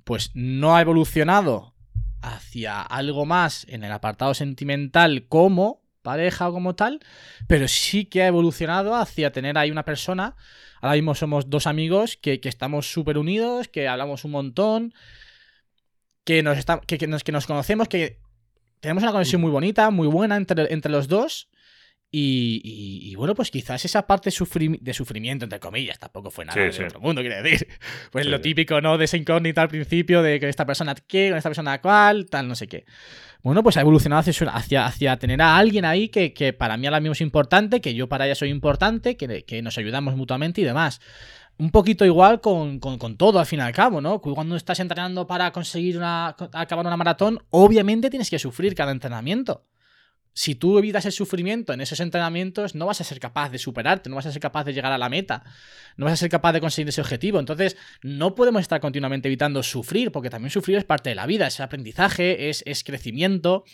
[0.04, 1.74] pues no ha evolucionado
[2.20, 7.00] hacia algo más en el apartado sentimental como pareja o como tal,
[7.46, 10.36] pero sí que ha evolucionado hacia tener ahí una persona.
[10.82, 14.92] Ahora mismo somos dos amigos que, estamos súper unidos, que hablamos un montón,
[16.24, 18.19] que nos, que, nos, que nos conocemos, que
[18.80, 21.48] tenemos una conexión muy bonita, muy buena entre, entre los dos.
[22.12, 27.00] Y, bueno, pues quizás esa parte de sufrimiento, entre comillas, tampoco fue nada de otro
[27.00, 27.68] mundo, quiere decir.
[28.10, 28.98] Pues lo típico, ¿no?
[28.98, 32.48] De esa incógnita al principio, de que esta persona qué, con esta persona cuál, tal,
[32.48, 32.84] no sé qué.
[33.42, 36.98] Bueno, pues ha evolucionado hacia, hacia, tener a alguien ahí que, que, para mí ahora
[36.98, 40.64] mismo es importante, que yo para ella soy importante, que, que nos ayudamos mutuamente y
[40.64, 41.00] demás
[41.60, 42.80] un poquito igual con,
[43.18, 44.22] todo, al fin y al cabo, ¿no?
[44.22, 49.66] Cuando estás entrenando para conseguir una, acabar una maratón, obviamente tienes que sufrir cada entrenamiento.
[50.32, 54.08] Si tú evitas el sufrimiento en esos entrenamientos, no vas a ser capaz de superarte,
[54.08, 55.44] no vas a ser capaz de llegar a la meta,
[55.98, 57.38] no vas a ser capaz de conseguir ese objetivo.
[57.38, 61.46] Entonces, no podemos estar continuamente evitando sufrir, porque también sufrir es parte de la vida,
[61.46, 63.64] es aprendizaje, es, es crecimiento.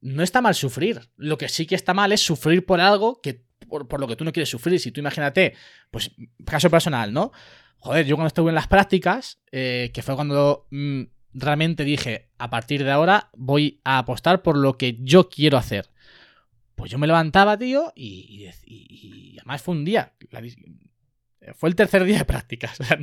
[0.00, 1.10] No está mal sufrir.
[1.16, 4.24] Lo que sí que está mal es sufrir por algo que por, lo que tú
[4.24, 4.80] no quieres sufrir.
[4.80, 5.54] Si tú imagínate,
[5.90, 6.10] pues
[6.44, 7.32] caso personal, ¿no?
[7.78, 11.02] Joder, yo cuando estuve en las prácticas, eh, que fue cuando mm,
[11.34, 15.90] realmente dije, a partir de ahora voy a apostar por lo que yo quiero hacer.
[16.74, 18.46] Pues yo me levantaba, tío, y,
[19.38, 20.12] además fue un día.
[21.54, 22.78] fue el tercer día de prácticas.
[22.80, 22.98] O sea,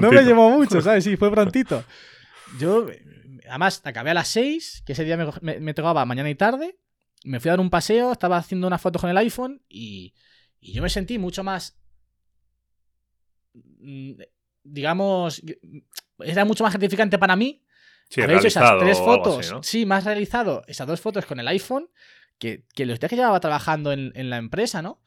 [0.00, 1.04] no, me llevó mucho, ¿sabes?
[1.04, 1.84] Sí, fue prontito.
[2.58, 2.86] Yo,
[3.48, 6.76] además, acabé a las 6, que ese día me, me, me tocaba mañana y tarde.
[7.24, 10.14] Me fui a dar un paseo, estaba haciendo una foto con el iPhone y,
[10.60, 11.76] y yo me sentí mucho más
[13.52, 14.12] mm,
[14.62, 15.42] digamos,
[16.20, 17.62] era mucho más gratificante para mí
[18.08, 19.62] Sí, haber hecho esas tres fotos, así, ¿no?
[19.62, 21.88] sí, más realizado esas dos fotos con el iPhone
[22.38, 25.02] que, que los días que llevaba trabajando en, en la empresa, ¿no?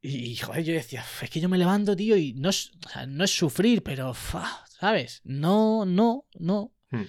[0.00, 2.88] Y, joder, yo decía, "Uf, es que yo me levanto, tío, y no es, o
[2.90, 5.22] sea, no es sufrir, pero, fa, ¿sabes?
[5.24, 6.74] No, no, no.
[6.90, 7.04] Hmm.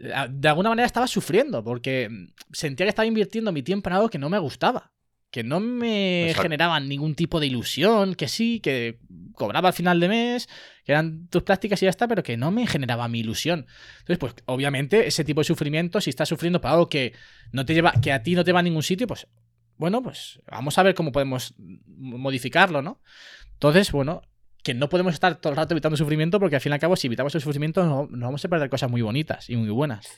[0.00, 2.08] De alguna manera estaba sufriendo, porque
[2.52, 4.92] sentía que estaba invirtiendo mi tiempo en algo que no me gustaba.
[5.30, 6.42] Que no me Exacto.
[6.42, 8.98] generaba ningún tipo de ilusión, que sí, que
[9.34, 10.48] cobraba al final de mes,
[10.84, 13.66] que eran tus prácticas y ya está, pero que no me generaba mi ilusión.
[14.00, 17.12] Entonces, pues obviamente ese tipo de sufrimiento, si estás sufriendo por algo que
[17.52, 19.28] no te lleva, que a ti no te va a ningún sitio, pues
[19.76, 21.54] bueno, pues vamos a ver cómo podemos
[21.86, 23.00] modificarlo, ¿no?
[23.52, 24.22] Entonces, bueno,
[24.62, 26.96] que no podemos estar todo el rato evitando sufrimiento, porque al fin y al cabo,
[26.96, 30.08] si evitamos el sufrimiento, no- nos vamos a perder cosas muy bonitas y muy buenas.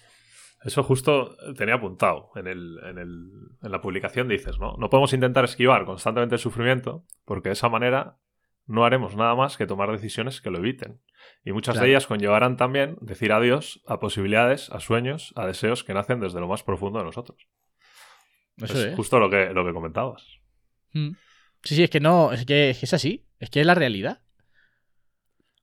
[0.64, 3.31] Eso justo tenía apuntado en, el, en, el-
[3.62, 4.76] en la publicación, dices, ¿no?
[4.78, 8.16] No podemos intentar esquivar constantemente el sufrimiento porque de esa manera
[8.66, 11.00] no haremos nada más que tomar decisiones que lo eviten.
[11.44, 11.85] Y muchas Claro.
[11.87, 16.38] de ellas conllevarán también decir adiós a posibilidades, a sueños, a deseos que nacen desde
[16.38, 17.48] lo más profundo de nosotros.
[18.59, 18.94] Eso es es.
[18.96, 20.24] justo lo que, lo que comentabas.
[20.92, 21.11] Mm.
[21.64, 24.21] Sí, sí, es que no, es que es así, es que es la realidad.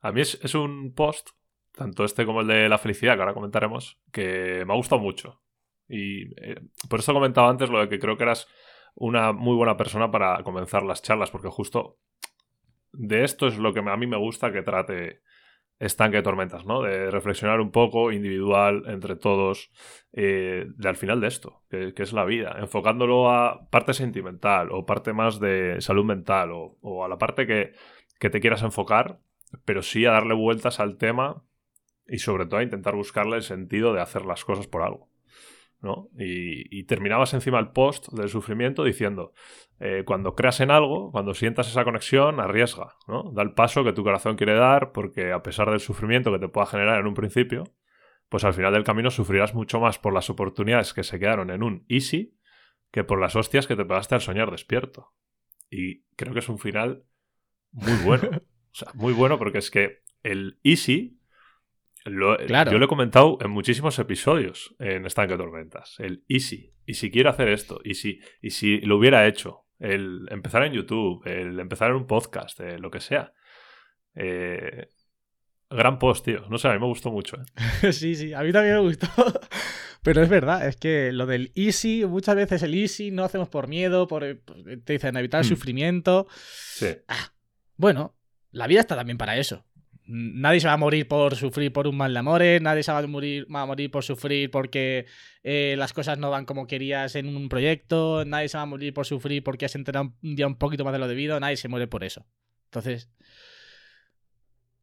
[0.01, 1.29] A mí es, un post,
[1.73, 5.41] tanto este como el de la felicidad, que ahora comentaremos, que me ha gustado mucho.
[5.87, 8.47] Y eh, por eso comentaba antes lo de que creo que eras
[8.95, 11.97] una muy buena persona para comenzar las charlas, porque justo
[12.91, 15.21] de esto es lo que a mí me gusta que trate
[15.79, 16.81] Estanque de Tormentas, ¿no?
[16.81, 19.71] De reflexionar un poco individual, entre todos,
[20.11, 24.69] eh, de al final de esto, que, que es la vida, enfocándolo a parte sentimental
[24.71, 27.71] o parte más de salud mental o, o a la parte que,
[28.19, 29.19] que te quieras enfocar,
[29.65, 31.43] pero sí a darle vueltas al tema
[32.07, 35.09] y sobre todo a intentar buscarle el sentido de hacer las cosas por algo.
[35.81, 36.09] ¿no?
[36.17, 39.33] Y, terminabas encima el post del sufrimiento diciendo,
[39.79, 43.31] eh, cuando creas en algo, cuando sientas esa conexión, arriesga, ¿no?
[43.33, 46.49] Da el paso que tu corazón quiere dar, porque a pesar del sufrimiento que te
[46.49, 47.63] pueda generar en un principio,
[48.27, 51.63] pues al final del camino sufrirás mucho más por las oportunidades que se quedaron en
[51.63, 52.35] un easy
[52.91, 55.13] que por las hostias que te pegaste al soñar despierto.
[55.69, 57.03] Y creo que es un final
[57.71, 58.29] muy bueno.
[58.79, 61.19] Sea, muy bueno porque es que el easy
[62.05, 62.71] lo- Claro.
[62.71, 65.95] Yo lo he comentado en muchísimos episodios en Estanque de Tormentas.
[65.99, 66.73] El easy.
[66.85, 67.79] Y si quiero hacer esto.
[67.83, 69.65] Y si, y si lo hubiera hecho.
[69.79, 71.21] El empezar en YouTube.
[71.25, 72.59] El empezar en un podcast.
[72.61, 73.33] eh, lo que sea.
[74.15, 74.87] Eh,
[75.69, 76.45] gran post, tío.
[76.49, 77.37] No sé, a mí me gustó mucho.
[77.83, 77.91] eh.
[77.93, 79.07] sí, sí, a mí también me gustó.
[80.01, 83.67] Pero es verdad, es que lo del easy, muchas veces el easy no hacemos por
[83.67, 85.49] miedo, por, te dicen evitar el Mm.
[85.49, 86.27] sufrimiento.
[86.37, 86.87] Sí.
[87.75, 88.15] Bueno,
[88.51, 89.65] la vida está también para eso.
[90.11, 92.97] Nadie se va a morir por sufrir por un mal de amores, nadie se va
[92.97, 95.05] a morir, va a morir por sufrir porque
[95.43, 98.91] eh, las cosas no van como querías en un proyecto, nadie se va a morir
[98.91, 101.67] por sufrir porque has enterado un día un poquito más de lo debido, nadie se
[101.67, 102.25] muere por eso.
[102.65, 103.11] Entonces,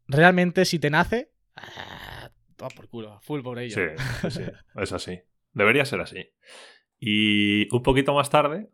[0.07, 3.75] realmente si te nace, ah, toma por culo, full por ello.
[3.75, 4.41] Sí,
[4.81, 5.21] es así.
[5.53, 6.31] Debería ser así.
[6.99, 8.71] Y un poquito más tarde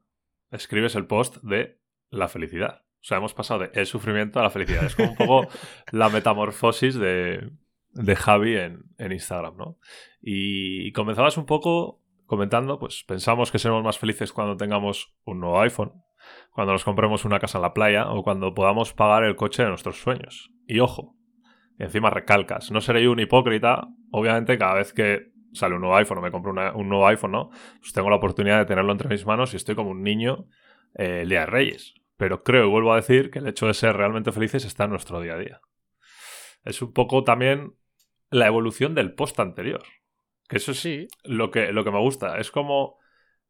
[0.51, 2.85] escribes el post de la felicidad.
[3.03, 4.85] O sea, hemos pasado de el sufrimiento a la felicidad.
[4.85, 5.49] Es como un poco
[5.93, 7.51] la metamorfosis de,
[7.91, 9.79] de Javi en, en Instagram, ¿no?
[10.21, 15.61] Y comenzabas un poco comentando, pues pensamos que seremos más felices cuando tengamos un nuevo
[15.61, 15.93] iPhone,
[16.53, 19.69] cuando nos compremos una casa en la playa o cuando podamos pagar el coche de
[19.69, 20.51] nuestros sueños.
[20.67, 21.17] Y ojo,
[21.79, 26.19] encima recalcas, no seré yo un hipócrita, obviamente cada vez que sale un nuevo iPhone
[26.19, 27.51] o me compro una- un nuevo iPhone, ¿no?
[27.81, 30.47] Pues tengo la oportunidad de tenerlo entre mis manos y estoy como un niño
[30.95, 31.95] eh, el día de Reyes.
[32.23, 34.91] Pero creo y vuelvo a decir que el hecho de ser realmente felices está en
[34.91, 35.61] nuestro día a día.
[36.63, 37.75] Es un poco también
[38.31, 39.83] la evolución del post anterior.
[40.49, 42.39] Que eso es Sí, lo que, lo que me gusta.
[42.39, 42.97] Es como.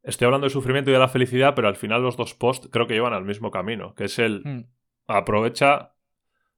[0.03, 2.87] Estoy hablando del sufrimiento y de la felicidad, pero al final los dos posts creo
[2.87, 3.95] que llevan al mismo camino.
[3.95, 4.65] Que es el mm,
[5.07, 5.95] aprovecha.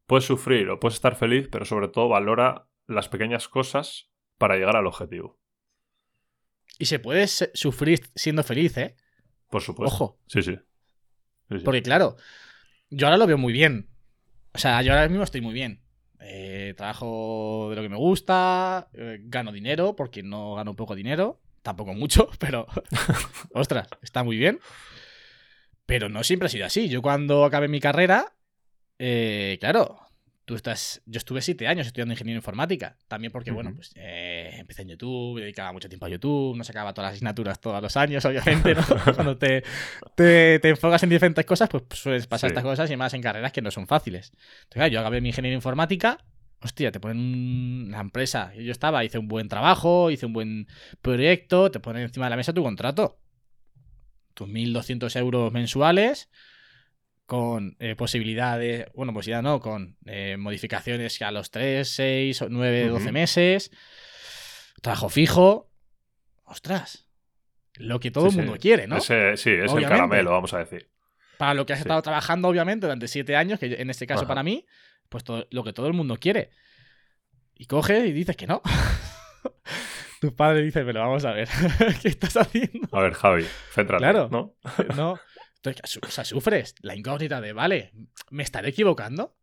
[0.07, 4.77] Puedes sufrir o puedes estar feliz, pero sobre todo valora las pequeñas cosas para llegar
[4.77, 5.41] al objetivo.
[6.79, 8.95] Y se puede sufrir siendo feliz, ¿eh?
[9.51, 9.93] Por supuesto.
[9.93, 10.21] Ojo.
[10.29, 10.57] Sí, sí.
[11.49, 11.65] Sí, sí.
[11.65, 12.17] Porque claro,
[12.91, 13.89] yo ahora lo veo muy bien.
[14.53, 15.83] O sea, yo ahora mismo estoy muy bien.
[16.21, 21.41] Eh, trabajo de lo que me gusta, eh, gano dinero, porque no gano poco dinero,
[21.63, 22.67] tampoco mucho, pero
[23.53, 24.61] ostras, está muy bien.
[25.87, 26.89] Pero no siempre ha sido así.
[26.89, 28.35] Yo cuando acabé mi carrera,
[28.99, 30.01] eh, claro,
[30.45, 31.03] tú estás.
[31.07, 32.97] Yo estuve siete años estudiando ingeniería informática.
[33.09, 36.93] También porque, bueno, pues eh, empecé en YouTube, dedicaba mucho tiempo a YouTube, no sacaba
[36.93, 38.83] todas las asignaturas todos los años, obviamente, ¿no?
[39.15, 39.63] Cuando te,
[40.17, 42.53] te, te enfocas en diferentes cosas, pues sueles pasar Sí.
[42.53, 44.33] estas cosas y más en carreras que no son fáciles.
[44.35, 46.19] Entonces, claro, yo acabé mi ingeniería informática.
[46.61, 48.53] Hostia, te ponen un- una empresa.
[48.55, 50.67] Yo estaba, hice un buen trabajo, hice un buen
[51.03, 53.19] proyecto, te ponen encima de la mesa tu contrato.
[54.35, 56.29] tus 1.200 euros mensuales
[57.27, 63.13] con eh, posibilidades, bueno, posibilidad no, con eh, modificaciones a los 3, 6, 9, 12
[63.13, 63.71] meses,
[64.83, 65.71] trabajo fijo.
[66.45, 67.09] Ostras,
[67.77, 69.01] lo que todo el mundo quiere, ¿no?
[69.01, 70.91] sí, es el caramelo, vamos a decir.
[71.39, 74.43] Para lo que has estado trabajando, obviamente, durante 7 años, que en este caso para
[74.43, 74.67] mí,
[75.09, 76.51] pues lo que todo el mundo quiere.
[77.57, 78.63] Y coges y dices que no.
[80.21, 81.49] Tu padre dice, pero vamos a ver,
[82.03, 82.89] ¿qué estás haciendo?
[82.93, 84.55] A ver, Javi, céntrate, claro, ¿no?
[84.97, 85.19] no.
[85.65, 87.93] O sea, sufres la incógnita de, vale,
[88.31, 89.37] ¿me estaré equivocando?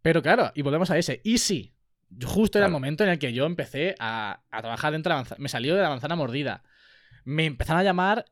[0.00, 1.74] Pero claro, y volvemos a ese, y sí,
[2.24, 5.40] justo era el momento en el que yo empecé a, trabajar dentro de la manzana,
[5.40, 6.62] me salió de la manzana mordida.
[7.24, 8.24] Me empezaron a llamar,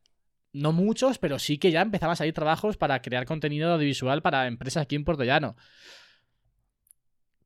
[0.53, 4.47] no muchos, pero sí que ya empezaban a salir trabajos para crear contenido audiovisual para
[4.47, 5.57] empresas aquí en Puerto Llano.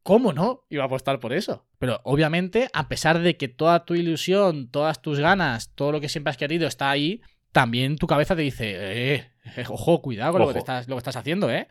[0.02, 0.64] ¿Cómo no?
[0.68, 1.66] Iba a apostar por eso.
[1.78, 6.10] Pero obviamente, a pesar de que toda tu ilusión, todas tus ganas, todo lo que
[6.10, 9.33] siempre has querido está ahí, también tu cabeza te dice, eh
[9.68, 11.68] ojo, cuidado con Lo, que estás, lo que estás haciendo, ¿eh?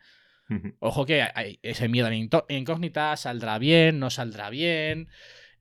[0.79, 5.09] Ojo que hay ese miedo a incógnita, saldrá bien, no saldrá bien,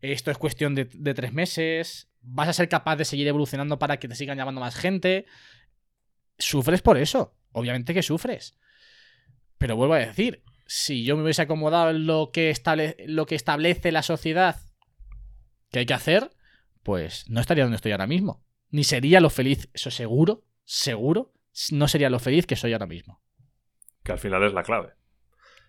[0.00, 3.98] esto es cuestión de, de, tres meses, vas a ser capaz de seguir evolucionando para
[3.98, 5.24] que te sigan llamando más gente.
[6.36, 8.58] Sufres por eso, obviamente que sufres.
[9.56, 12.54] Pero vuelvo a decir, si yo me hubiese acomodado en lo que,
[13.06, 14.56] lo que establece la sociedad
[15.70, 16.30] que hay que hacer,
[16.82, 18.44] pues no estaría donde estoy ahora mismo.
[18.70, 21.32] Ni sería lo feliz, eso seguro, seguro,
[21.70, 23.22] no sería lo feliz que soy ahora mismo.
[24.02, 24.94] Que al final es la clave.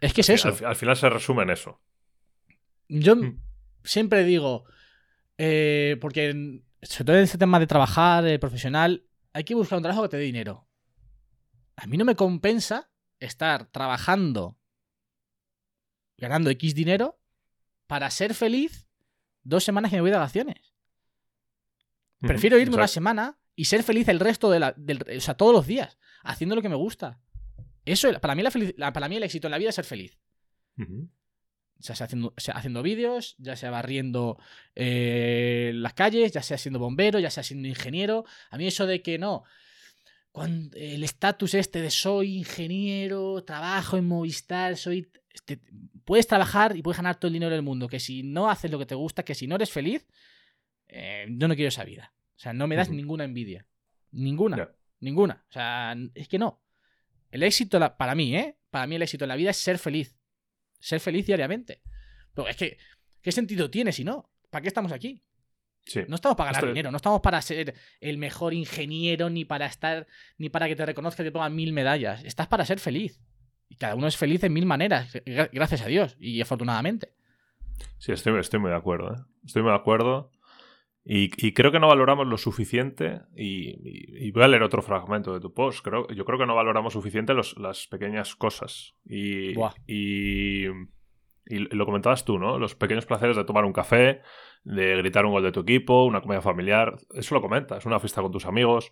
[0.02, 0.50] Es que es eso.
[0.66, 1.82] Al, final se resume en eso.
[2.90, 3.42] Yo mm.
[3.84, 4.66] siempre digo,
[5.38, 9.84] eh, porque sobre todo en este tema de trabajar, de profesional, hay que buscar un
[9.84, 10.68] trabajo que te dé dinero.
[11.76, 14.58] A mí no me compensa estar trabajando
[16.18, 17.20] ganando X dinero
[17.88, 18.88] para ser feliz
[19.44, 20.74] dos semanas que me voy de vacaciones.
[22.20, 24.76] Prefiero irme una semana y ser feliz el resto de la.
[24.76, 27.20] o sea, todos los días, haciendo lo que me gusta.
[27.86, 28.44] Eso, para mí,
[28.78, 30.18] la para mí el éxito en la vida es ser feliz.
[31.80, 34.38] Ya sea haciendo, haciendo vídeos, ya sea barriendo
[34.74, 38.26] eh, las calles, ya sea siendo bombero, ya sea siendo ingeniero.
[38.50, 39.44] A mí eso de que no,
[40.74, 45.60] el estatus este de soy ingeniero, trabajo en Movistar, soy este,
[46.06, 48.80] puedes trabajar y puedes ganar todo el dinero del mundo, que si no haces lo
[48.80, 50.08] que te gusta, que si no eres feliz,
[50.88, 52.14] eh, yo no quiero esa vida.
[52.44, 53.66] O sea, no me das ninguna envidia.
[54.12, 54.70] Ninguna.
[55.00, 55.46] Ninguna.
[55.48, 56.62] O sea, es que no.
[57.32, 58.58] El éxito, para mí, ¿eh?
[58.70, 60.18] Para mí el éxito en la vida es ser feliz.
[60.78, 61.82] Ser feliz diariamente.
[62.34, 62.78] Pero es que,
[63.22, 64.30] ¿qué sentido tiene si no?
[64.50, 65.24] ¿Para qué estamos aquí?
[66.10, 70.06] No estamos para ganar dinero, no estamos para ser el mejor ingeniero, ni para estar,
[70.38, 72.26] ni para que te reconozca y te pongan mil medallas.
[72.26, 73.22] Estás para ser feliz.
[73.70, 75.18] Y cada uno es feliz de mil maneras,
[75.54, 77.14] gracias a Dios y afortunadamente.
[78.00, 79.14] Sí, estoy, estoy muy de acuerdo.
[79.14, 79.20] ¿eh?
[79.46, 80.30] Estoy muy de acuerdo.
[81.06, 83.22] Y, creo que no valoramos lo suficiente.
[83.36, 85.84] Y, voy a leer otro fragmento de tu post.
[85.84, 88.96] Creo, yo creo que no valoramos suficiente las pequeñas cosas.
[89.06, 89.54] Y,
[89.86, 90.68] y,
[91.46, 92.58] lo comentabas tú, ¿no?
[92.58, 94.22] Los pequeños placeres de tomar un café,
[94.64, 96.98] de gritar un gol de tu equipo, una comida familiar.
[97.14, 97.86] Eso lo comentas.
[97.86, 98.90] Una fiesta con tus amigos.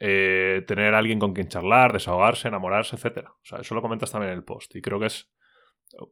[0.00, 3.28] Eh, tener alguien con quien charlar, desahogarse, enamorarse, etc.
[3.28, 4.74] O sea, eso lo comentas también en el post.
[4.74, 5.30] Y creo que es,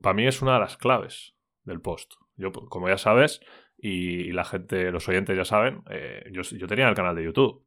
[0.03, 2.13] para mí es una de las claves del post.
[2.37, 3.41] Yo, como ya sabes,
[3.83, 7.65] y, la gente, los oyentes ya saben, eh, yo, yo, tenía el canal de YouTube.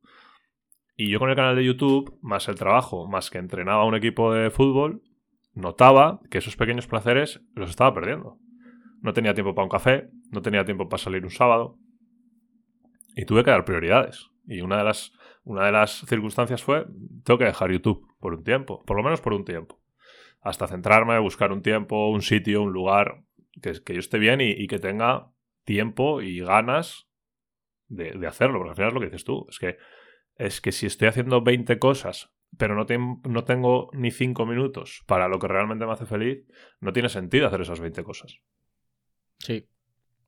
[0.95, 3.95] Y yo con el canal de YouTube, más el trabajo, más que entrenaba a un
[3.95, 5.01] equipo de fútbol,
[5.53, 8.37] notaba que esos pequeños placeres los estaba perdiendo.
[9.01, 11.77] No tenía tiempo para un café, no tenía tiempo para salir un sábado.
[13.15, 14.29] Y tuve que dar prioridades.
[14.45, 16.85] Y una de las una de las circunstancias fue,
[17.23, 19.79] tengo que dejar YouTube por un tiempo, por lo menos por un tiempo.
[20.41, 23.23] Hasta centrarme, buscar un tiempo, un sitio, un lugar
[23.61, 25.31] que, que yo esté bien y, que tenga
[25.63, 27.07] tiempo y ganas
[27.87, 28.59] de, hacerlo.
[28.59, 29.45] Porque al final es lo que dices tú.
[29.49, 29.77] Es que,
[30.35, 32.85] es que si estoy haciendo 20 cosas, pero no,
[33.23, 36.45] no tengo ni 5 minutos para lo que realmente me hace feliz,
[36.79, 38.39] no tiene sentido hacer esas 20 cosas.
[39.39, 39.67] Sí.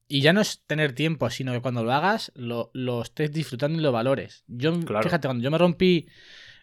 [0.08, 2.72] Y ya no es tener tiempo, sino que cuando lo hagas, lo,
[3.02, 4.44] estés disfrutando y lo valores.
[4.48, 6.08] Yo, fíjate, cuando yo me rompí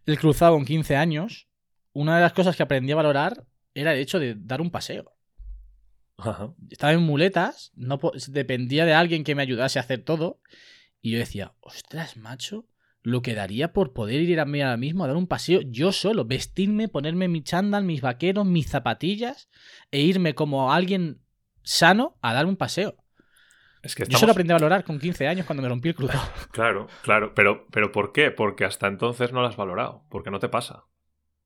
[0.07, 1.49] el cruzado con 15 años,
[1.93, 5.12] una de las cosas que aprendí a valorar era el hecho de dar un paseo.
[6.71, 10.41] Estaba en muletas, no dependía de alguien que me ayudase a hacer todo.
[11.01, 12.67] Y yo decía, ostras, macho,
[13.03, 15.91] lo que daría por poder ir a mí ahora mismo a dar un paseo yo
[15.91, 19.49] solo, vestirme, ponerme mi chándal, mis vaqueros, mis zapatillas
[19.91, 21.21] e irme como alguien
[21.63, 22.97] sano a dar un paseo.
[24.09, 26.23] Yo solo aprendí a valorar con 15 años cuando me rompí el cruzado.
[26.53, 27.35] Claro, claro.
[27.35, 28.31] Pero, pero ¿por qué?
[28.31, 30.05] Porque hasta entonces no lo has valorado.
[30.09, 30.85] Porque no te pasa.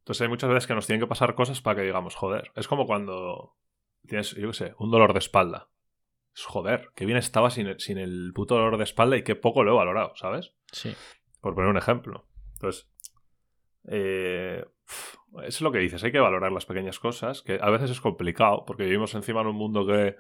[0.01, 2.53] Entonces hay muchas veces que nos tienen que pasar cosas para que digamos, joder.
[2.55, 3.57] Es como cuando
[4.07, 5.69] tienes, yo qué sé, un dolor de espalda.
[6.35, 9.37] Es joder, qué bien estaba sin el, sin el puto dolor de espalda y qué
[9.37, 10.55] poco lo he valorado, ¿sabes?
[10.73, 10.95] Sí.
[11.41, 12.29] Por poner un ejemplo.
[12.55, 12.91] Entonces,
[13.89, 14.65] Eh,
[15.45, 18.65] es lo que dices, hay que valorar las pequeñas cosas, que a veces es complicado,
[18.67, 20.17] porque vivimos encima en un mundo que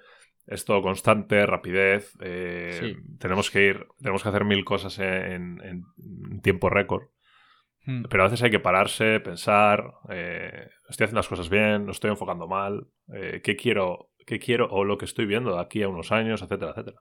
[0.46, 5.84] es todo constante, rapidez, eh, tenemos que ir, tenemos que hacer mil cosas en,
[6.42, 7.08] tiempo récord.
[7.86, 8.02] Hmm.
[8.10, 12.10] Pero a veces hay que pararse, pensar, eh, estoy haciendo las cosas bien, no estoy
[12.10, 12.88] enfocando mal,
[13.42, 16.72] ¿qué quiero, qué quiero o lo que estoy viendo de aquí a unos años, etcétera,
[16.72, 17.00] etcétera.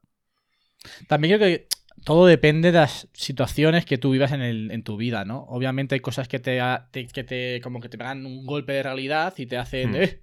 [1.08, 1.68] También creo que
[2.04, 5.44] todo depende de las situaciones que tú vivas en, el, en tu vida, ¿no?
[5.50, 6.62] Obviamente hay cosas que te,
[6.92, 9.96] que te como que te pegan un golpe de realidad y te hacen, hmm.
[9.96, 10.22] eh,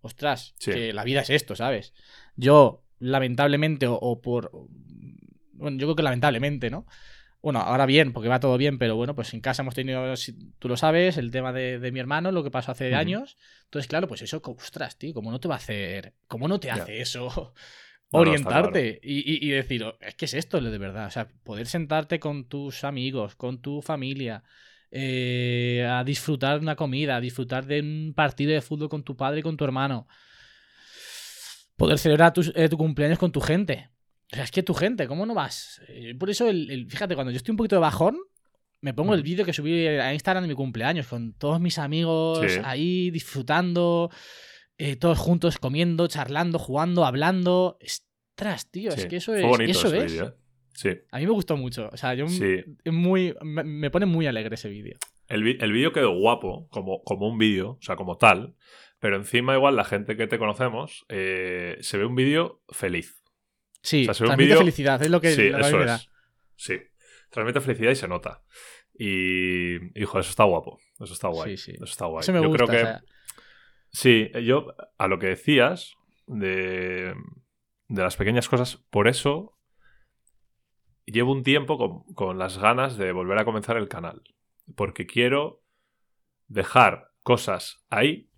[0.00, 1.92] ostras, que la vida es esto, ¿sabes?
[2.34, 4.50] Yo, lamentablemente, o, por...
[5.52, 6.86] Bueno, yo creo que lamentablemente, ¿no?
[7.40, 10.12] Bueno, ahora bien, porque va todo bien, pero bueno, pues en casa hemos tenido,
[10.58, 13.38] tú lo sabes, el tema de, mi hermano, lo que pasó hace años.
[13.64, 16.14] Entonces, claro, pues eso, ostras, tío, ¿cómo no te va a hacer?
[16.26, 17.54] ¿Cómo no te hace eso?
[18.10, 21.06] orientarte y, decir, oh, es que es esto de verdad.
[21.06, 24.42] O sea, poder sentarte con tus amigos, con tu familia,
[24.90, 29.16] eh, a disfrutar de una comida, a disfrutar de un partido de fútbol con tu
[29.16, 30.08] padre y con tu hermano.
[31.76, 33.90] Poder celebrar eh, tu cumpleaños con tu gente.
[34.32, 35.80] O sea, es que tu gente, ¿cómo no vas?
[35.88, 38.18] Eh, por eso, el, fíjate, cuando yo estoy un poquito de bajón,
[38.80, 42.46] me pongo el vídeo que subí a Instagram de mi cumpleaños con todos mis amigos
[42.64, 44.10] ahí disfrutando.
[44.76, 47.78] Eh, todos juntos comiendo, charlando, jugando, hablando.
[47.80, 49.60] Estras, tío, es que eso es.
[49.60, 50.22] eso es.
[50.74, 50.90] Sí.
[51.10, 51.88] A mí me gustó mucho.
[51.92, 52.26] O sea, yo
[52.92, 54.96] muy, me, pone muy alegre ese vídeo.
[55.26, 58.54] El, vídeo quedó guapo, como, como un vídeo, o sea, como tal.
[59.00, 63.17] Pero encima, igual, la gente que te conocemos, eh, se ve un vídeo feliz.
[63.82, 66.08] Sí, transmite felicidad, es lo que sí, eso es.
[66.56, 66.78] Sí,
[67.30, 68.42] transmite felicidad y se nota.
[68.98, 70.80] Y, hijo, eso está guapo.
[70.98, 71.56] Eso está guay.
[71.56, 71.72] Sí, sí.
[71.76, 72.24] Eso está guay.
[72.32, 72.86] me yo creo que.
[73.90, 75.94] Sí, yo a lo que decías
[76.26, 77.14] de,
[77.88, 79.58] de las pequeñas cosas, por eso
[81.06, 84.22] llevo un tiempo con, las ganas de volver a comenzar el canal.
[84.74, 85.62] Porque quiero
[86.46, 88.30] dejar cosas ahí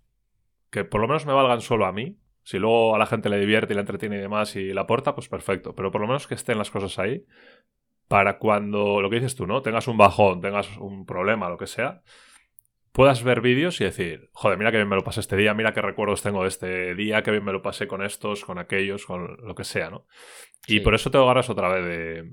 [0.69, 2.17] que por lo menos me valgan solo a mí.
[2.43, 5.15] Si luego a la gente le divierte y le entretiene y demás y la aporta,
[5.15, 5.75] pues perfecto.
[5.75, 7.25] Pero por lo menos que estén las cosas ahí
[8.07, 9.61] para cuando, lo que dices tú, ¿no?
[9.61, 12.01] Tengas un bajón, tengas un problema, lo que sea,
[12.91, 15.73] puedas ver vídeos y decir, joder, mira que bien me lo pasé este día, mira
[15.73, 19.05] qué recuerdos tengo de este día, qué bien me lo pasé con estos, con aquellos,
[19.05, 20.07] con lo que sea, ¿no?
[20.67, 22.29] Y por eso te agarras otra vez de,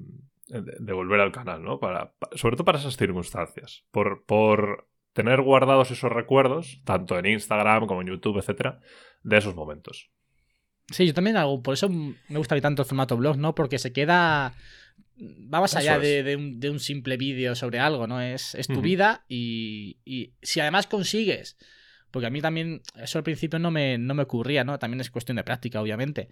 [0.80, 1.78] de, volver al canal, ¿no?
[1.78, 3.84] Para, sobre todo para esas circunstancias.
[3.90, 4.87] Por, por
[5.18, 8.78] tener guardados esos recuerdos, tanto en Instagram como en YouTube, etcétera,
[9.24, 10.12] de esos momentos.
[10.92, 13.52] Sí, yo también hago, por eso me gusta tanto el formato blog, ¿no?
[13.56, 14.54] Porque se queda
[15.20, 18.20] va más allá de, un, simple vídeo sobre algo, ¿no?
[18.20, 19.98] Es, tu vida y,
[20.40, 21.56] si además consigues,
[22.12, 24.78] porque a mí también eso al principio no me, no me ocurría, ¿no?
[24.78, 26.28] También es cuestión de práctica, obviamente.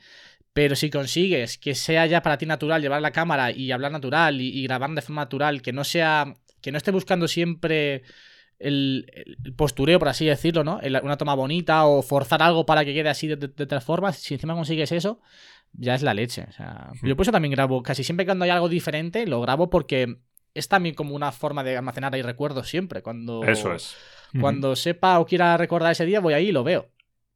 [0.53, 4.41] Pero si consigues que sea ya para ti natural llevar la cámara y hablar natural
[4.41, 8.05] y, grabar de forma natural, que no sea, que no esté buscando siempre
[8.59, 10.81] el, postureo, por así decirlo, ¿no?
[11.03, 14.35] una toma bonita o forzar algo para que quede así de, de, de, formas, si
[14.35, 15.21] encima consigues eso,
[15.73, 16.47] ya es la leche.
[16.49, 19.71] O sea, Yo por eso también grabo, casi siempre cuando hay algo diferente, lo grabo
[19.71, 20.19] porque
[20.55, 23.03] es también como una forma de almacenar ahí recuerdos siempre.
[23.03, 23.97] Cuando, eso es.
[24.41, 26.89] Cuando sepa o quiera recordar ese día, voy ahí y lo veo.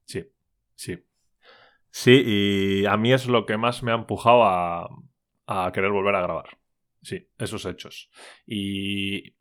[0.05, 0.27] Sí,
[0.75, 1.05] sí.
[1.91, 4.89] Sí, y a mí es lo que más me ha empujado a,
[5.47, 6.59] a querer volver a grabar.
[7.03, 8.11] Sí, esos hechos.
[8.47, 9.35] Y,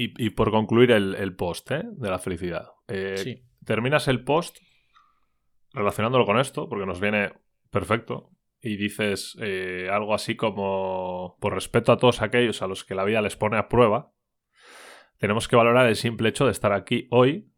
[0.00, 1.82] y, por concluir el, post ¿eh?
[1.84, 2.70] de la felicidad.
[2.86, 4.58] Eh, terminas el post
[5.72, 7.32] relacionándolo con esto, porque nos viene
[7.70, 8.30] perfecto
[8.60, 13.04] y dices eh, algo así como, por respeto a todos aquellos a los que la
[13.04, 14.12] vida les pone a prueba,
[15.18, 17.50] tenemos que valorar el simple hecho de estar aquí hoy.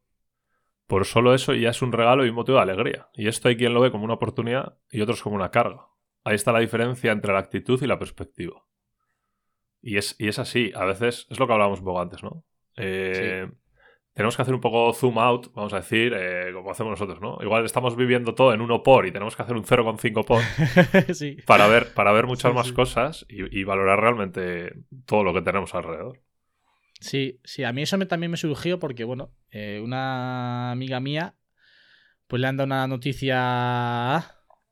[0.87, 3.11] Por solo eso ya es un regalo y un motivo de alegría.
[3.13, 5.89] Y esto hay quien lo ve como una oportunidad y otros como una carga.
[6.25, 8.65] Ahí está la diferencia entre la actitud y la perspectiva.
[9.83, 10.73] Y es, y es así.
[10.75, 12.45] A veces es lo que hablábamos un poco antes, ¿no?
[12.77, 13.49] Eh,
[14.13, 17.39] tenemos que hacer un poco zoom out, vamos a decir, eh, como hacemos nosotros, ¿no?
[17.41, 20.43] Igual estamos viviendo todo en 1 por y tenemos que hacer un 0,5 por
[21.47, 24.75] para, ver, para ver muchas más cosas y, valorar realmente
[25.07, 26.21] todo lo que tenemos alrededor.
[27.01, 31.35] Sí, sí, a mí eso también me surgió porque, bueno, eh, una amiga mía,
[32.27, 34.19] pues le han dado una noticia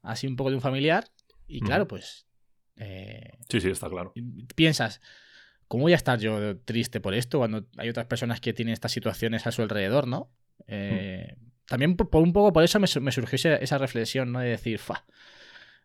[0.02, 1.04] así un poco de un familiar
[1.46, 2.27] y claro, pues...
[2.78, 4.12] Eh, sí, sí, está claro.
[4.54, 5.00] Piensas,
[5.68, 8.90] ¿Cómo voy a estar yo triste por esto cuando hay otras personas que tienen estas
[8.90, 10.32] situaciones a su alrededor, ¿no?
[10.66, 14.40] Eh, también por, un poco por eso me, surgió esa, reflexión, ¿no?
[14.40, 15.04] De decir, fa,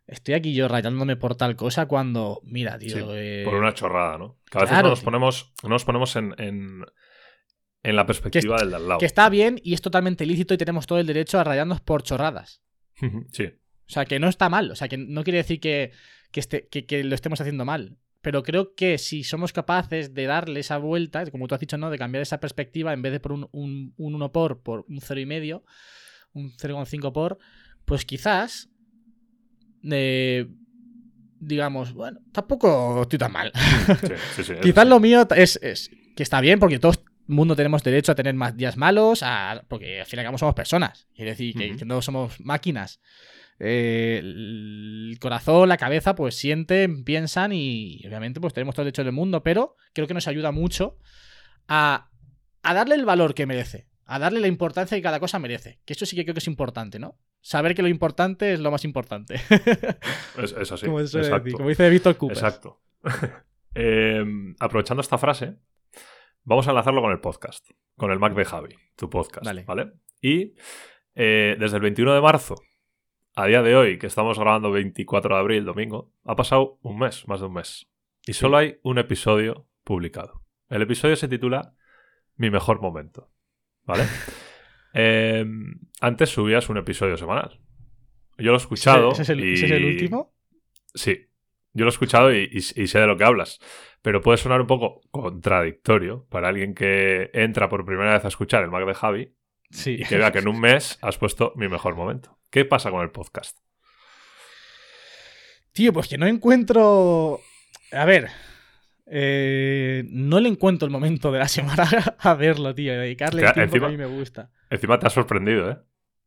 [0.06, 3.14] estoy aquí yo rayándome por tal cosa cuando, mira, tío.
[3.14, 4.38] Eh, por una chorrada, ¿no?
[4.50, 8.88] Que a veces no nos ponemos, nos ponemos en, en, la perspectiva del de al
[8.88, 9.00] lado.
[9.00, 12.02] Que está bien y es totalmente lícito y tenemos todo el derecho a rayarnos por
[12.02, 12.62] chorradas.
[13.32, 13.44] sí.
[13.86, 14.70] O sea, que no está mal.
[14.70, 15.92] O sea, que no quiere decir que,
[16.42, 20.78] que, que lo estemos haciendo mal pero creo que si somos capaces de darle esa
[20.78, 21.90] vuelta, como tú has dicho, ¿no?
[21.90, 25.62] De cambiar esa perspectiva, en vez de por un, un, 1 por, por un 0,5,
[26.32, 27.36] un 0,5 por,
[27.84, 28.70] pues quizás,
[29.90, 30.48] eh,
[31.38, 33.52] digamos, bueno, tampoco estoy tan mal.
[34.62, 38.14] quizás lo mío es, es, que está bien porque todo el mundo tenemos derecho a
[38.14, 39.22] tener más días malos,
[39.68, 43.00] porque al fin y al cabo somos personas, quiere decir que no somos máquinas.
[43.60, 49.04] Eh, el corazón, la cabeza, pues sienten, piensan y obviamente pues tenemos todo el derecho
[49.04, 50.98] del mundo, pero creo que nos ayuda mucho
[51.68, 52.10] a,
[52.62, 55.80] darle el valor que merece, a darle la importancia que cada cosa merece.
[55.84, 57.18] Que eso sí que creo que es importante, ¿no?
[57.40, 59.34] Saber que lo importante es lo más importante.
[60.42, 60.86] es, así.
[60.86, 62.36] Como, dice Víctor Cooper.
[62.36, 62.80] Exacto.
[63.76, 65.56] Em, aprovechando esta frase,
[66.44, 69.94] vamos a enlazarlo con el podcast, con el Mac de Javi, tu podcast, ¿vale?
[70.20, 70.54] Y
[71.16, 72.54] eh, desde el 21 de marzo
[73.36, 77.26] a día de hoy, que estamos grabando 24 de abril, domingo, ha pasado un mes,
[77.26, 77.88] más de un mes.
[78.26, 80.42] Y solo hay un episodio publicado.
[80.68, 81.74] El episodio se titula
[82.36, 83.30] Mi mejor momento.
[83.84, 84.04] ¿Vale?
[84.96, 87.58] Em, antes subías un episodio semanal.
[88.38, 89.10] Yo lo he escuchado.
[89.10, 90.32] ¿Ese, es, el, último?
[90.94, 91.26] Sí.
[91.72, 93.58] Yo lo he escuchado y, sé de lo que hablas.
[94.02, 98.62] Pero puede sonar un poco contradictorio para alguien que entra por primera vez a escuchar
[98.62, 99.34] el Mac de Javi
[99.74, 99.96] sí.
[100.00, 102.38] y que vea que en un mes has puesto mi mejor momento.
[102.50, 103.58] ¿Qué pasa con el podcast?
[105.72, 107.40] Tío, pues que no encuentro.
[107.92, 108.30] A ver.
[109.06, 112.92] Eh, no le encuentro el momento de la semana a verlo, tío.
[112.92, 114.50] Dedicarle el tiempo que a mí me gusta.
[114.70, 115.78] Encima te has sorprendido, ¿eh?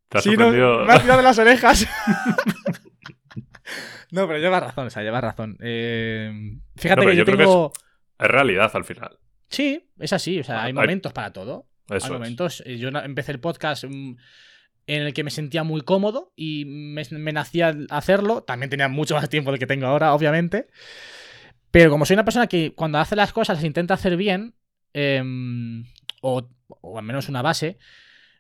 [0.10, 0.86] Te has sorprendido.
[0.86, 1.88] me has tirado de las orejas.
[4.12, 5.58] no, pero llevas razón, o sea, llevas razón.
[5.62, 7.72] Eh, fíjate que yo, tengo.
[8.20, 9.18] es, realidad al final.
[9.48, 10.42] Sí, es así.
[10.42, 11.68] O sea, hay momentos para todo.
[11.90, 12.64] Hay momentos.
[12.66, 13.86] Eh, yo empecé el podcast.
[13.86, 14.16] Mm,
[14.88, 18.44] en el que me sentía muy cómodo y me, nacía hacerlo.
[18.44, 20.68] También tenía mucho más tiempo del que tengo ahora, obviamente.
[21.72, 24.56] Pero como soy una persona que cuando hace las cosas las intenta hacer bien,
[24.94, 25.86] em,
[26.22, 26.50] o,
[26.96, 27.78] al menos una base,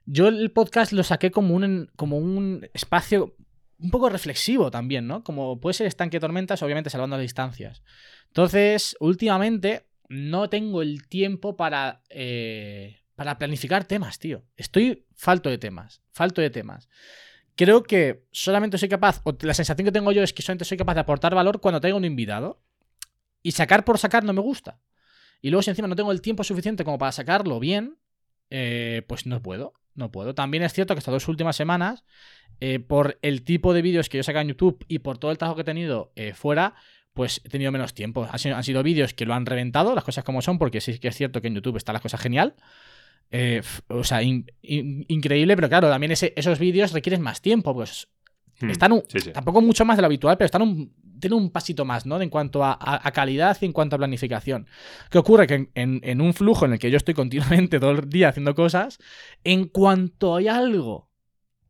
[0.05, 3.35] yo el podcast lo saqué como un, como un espacio
[3.79, 5.23] un poco reflexivo también, ¿no?
[5.23, 7.83] Como puede ser estanque de tormentas, obviamente salvando las distancias.
[8.27, 14.43] Entonces, últimamente no tengo el tiempo para, eh, para planificar temas, tío.
[14.55, 16.88] Estoy falto de temas, falto de temas.
[17.55, 20.78] Creo que solamente soy capaz, o la sensación que tengo yo es que solamente soy
[20.78, 22.61] capaz de aportar valor cuando tengo un invitado.
[23.41, 24.80] Y sacar por sacar no me gusta.
[25.41, 27.97] Y luego si encima no tengo el tiempo suficiente como para sacarlo bien,
[28.51, 30.36] eh, pues no puedo, no puedo.
[30.36, 32.03] También es cierto que estas dos últimas semanas,
[32.59, 35.39] eh, por el tipo de vídeos que yo saco en YouTube y por todo el
[35.39, 36.76] trabajo que he tenido eh, fuera,
[37.13, 38.30] pues he tenido menos tiempo.
[38.32, 41.07] Han sido, han vídeos que lo han reventado, las cosas como son, porque sí que
[41.07, 42.53] es cierto que en YouTube está la cosa genial.
[43.32, 48.07] Eh, o sea, increíble, pero claro, también esos vídeos requieren más tiempo, pues
[48.61, 49.03] hmm, están
[49.34, 52.21] tampoco mucho más de lo habitual, pero están un, tienen un pasito más, ¿no?
[52.21, 54.67] en cuanto a, calidad y en cuanto a planificación.
[55.09, 55.47] ¿Qué ocurre?
[55.47, 58.99] Que en, un flujo en el que yo estoy continuamente todo el día haciendo cosas,
[59.43, 61.09] en cuanto hay algo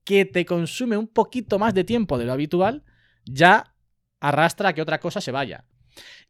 [0.03, 2.83] que te consume un poquito más de tiempo de lo habitual,
[3.25, 3.75] ya
[4.19, 5.65] arrastra a que otra cosa se vaya.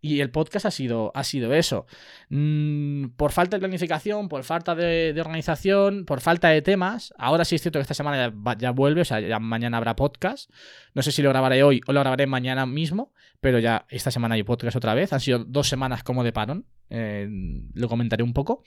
[0.01, 1.85] Y el podcast ha sido, ha sido eso.
[2.29, 7.13] Mm, por falta de planificación, por falta de, organización, por falta de temas.
[7.17, 10.49] Ahora sí es cierto que esta semana ya, vuelve, o sea, ya mañana habrá podcast.
[10.93, 13.11] No sé si lo grabaré hoy o lo grabaré mañana mismo,
[13.41, 15.13] pero ya esta semana hay podcast otra vez.
[15.13, 16.65] Han sido dos semanas como de parón.
[16.89, 17.27] Eh,
[17.73, 18.63] lo comentaré un poco.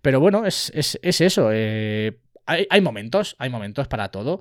[0.00, 1.50] Pero bueno, es, eso.
[1.52, 4.40] Eh, hay, hay momentos, hay momentos para todo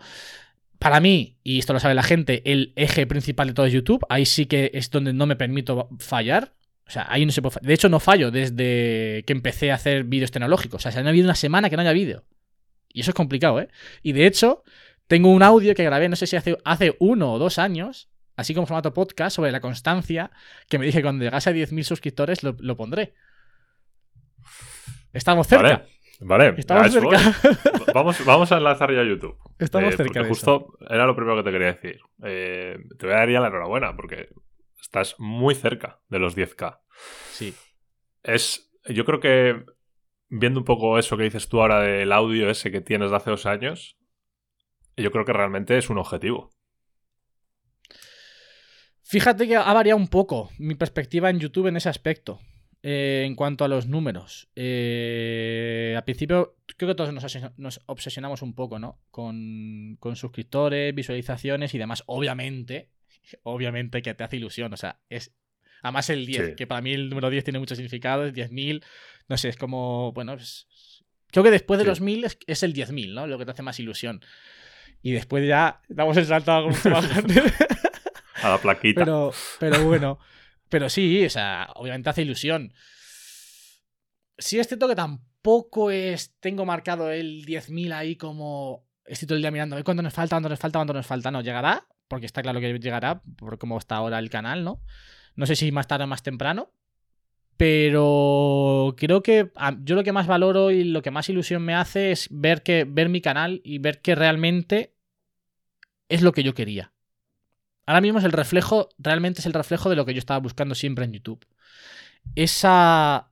[0.80, 4.06] para mí, y esto lo sabe la gente, el eje principal de todo es YouTube.
[4.10, 6.54] Ahí sí que es donde no me permito fallar.
[6.88, 10.04] O sea, ahí no se puede De hecho, no fallo desde que empecé a hacer
[10.04, 10.86] vídeos tecnológicos.
[10.86, 12.24] O sea, no ha habido una semana que no haya vídeo.
[12.94, 13.70] Y eso es complicado, ¿eh?
[14.04, 14.64] Y de hecho,
[15.08, 18.54] tengo un audio que grabé, no sé si hace, hace uno o dos años, así
[18.54, 20.32] como formato podcast, sobre la constancia,
[20.70, 23.14] que me dije que cuando llegase a 10.000 suscriptores lo, pondré.
[25.12, 25.86] Estamos cerca.
[26.20, 27.20] Estamos cerca.
[27.94, 29.38] Vamos, vamos a enlazar ya a YouTube.
[29.60, 30.26] Estamos eh, cerca.
[30.26, 32.00] justo era lo primero que te quería decir.
[32.24, 34.30] Eh, te voy a dar ya la enhorabuena porque
[34.82, 36.80] estás muy cerca de los 10K.
[37.32, 37.56] Sí.
[38.24, 38.72] Es.
[38.86, 39.64] Yo creo que
[40.30, 43.30] viendo un poco eso que dices tú ahora del audio ese que tienes de hace
[43.30, 43.98] dos años,
[44.96, 46.50] yo creo que realmente es un objetivo.
[49.04, 52.40] Fíjate que ha variado un poco mi perspectiva en YouTube en ese aspecto.
[52.84, 57.12] Eh, en cuanto a los números, eh, al principio creo que todos
[57.58, 59.00] nos, obsesionamos un poco, ¿no?
[59.10, 62.04] Con, suscriptores, visualizaciones y demás.
[62.06, 62.92] Obviamente,
[63.44, 65.34] obviamente que te hace ilusión, o sea, es...
[65.84, 68.84] Además el 10, que para mí el número 10 tiene mucho significado, es 10.000,
[69.30, 70.36] no sé, es como, bueno,
[71.32, 73.28] creo que después de los 1.000 es, el 10.000, ¿no?
[73.28, 74.22] Lo que te hace más ilusión.
[75.04, 76.58] Y después ya damos el salto a
[78.42, 79.02] a la plaquita.
[79.02, 80.20] Pero, pero bueno.
[80.70, 82.74] Pero sí, o sea, obviamente hace ilusión.
[84.38, 86.36] Sí es cierto que tampoco es...
[86.40, 88.86] Tengo marcado el 10.000 ahí como...
[89.06, 90.36] Estoy todo el día mirando, ¿cuánto nos falta?
[90.36, 90.80] ¿Cuánto nos falta?
[90.80, 91.32] ¿Cuánto nos falta?
[91.32, 94.82] No, llegará, porque está claro que llegará, por cómo está ahora el canal, ¿no?
[95.36, 96.74] No sé si más tarde o más temprano,
[97.58, 99.52] pero creo que
[99.82, 102.86] yo lo que más valoro y lo que más ilusión me hace es ver, que,
[102.88, 104.94] ver mi canal y ver que realmente
[106.10, 106.94] es lo que yo quería.
[107.88, 110.76] Ahora mismo es el reflejo, realmente es el reflejo de lo que yo estaba buscando
[110.76, 111.48] siempre en YouTube.
[112.36, 113.32] Esa,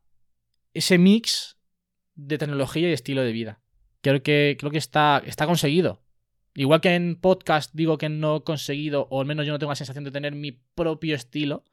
[0.73, 1.57] ese mix
[2.15, 3.59] de tecnología y estilo de vida.
[3.99, 6.01] Creo que, creo que está, está conseguido.
[6.53, 9.73] Igual que en podcast digo que no he conseguido, o al menos yo no tengo
[9.73, 11.65] la sensación de tener mi propio estilo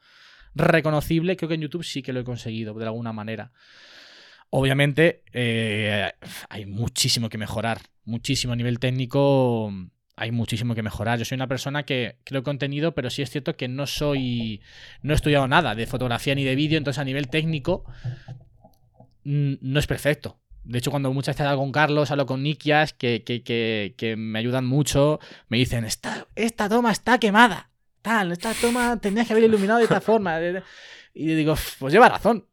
[0.57, 3.53] reconocible, creo que en YouTube sí que lo he conseguido de alguna manera.
[4.51, 6.11] Obviamente eh,
[6.49, 9.73] hay muchísimo que mejorar, muchísimo a nivel técnico
[10.17, 11.19] hay muchísimo que mejorar.
[11.19, 14.61] Yo soy una persona que creo contenido, pero sí es cierto que no soy.
[15.03, 17.85] No he estudiado nada de fotografía ni de vídeo, entonces a nivel técnico
[19.25, 20.39] no es perfecto.
[20.65, 24.67] De hecho, cuando muchas veces hablo con Carlos, hablo con Nikias, que, que, me ayudan
[24.67, 27.71] mucho, me dicen: esta, esta toma está quemada.
[28.01, 30.39] Tal, esta toma tenías que haber iluminado de esta forma.
[31.15, 32.47] Y digo, pues lleva razón.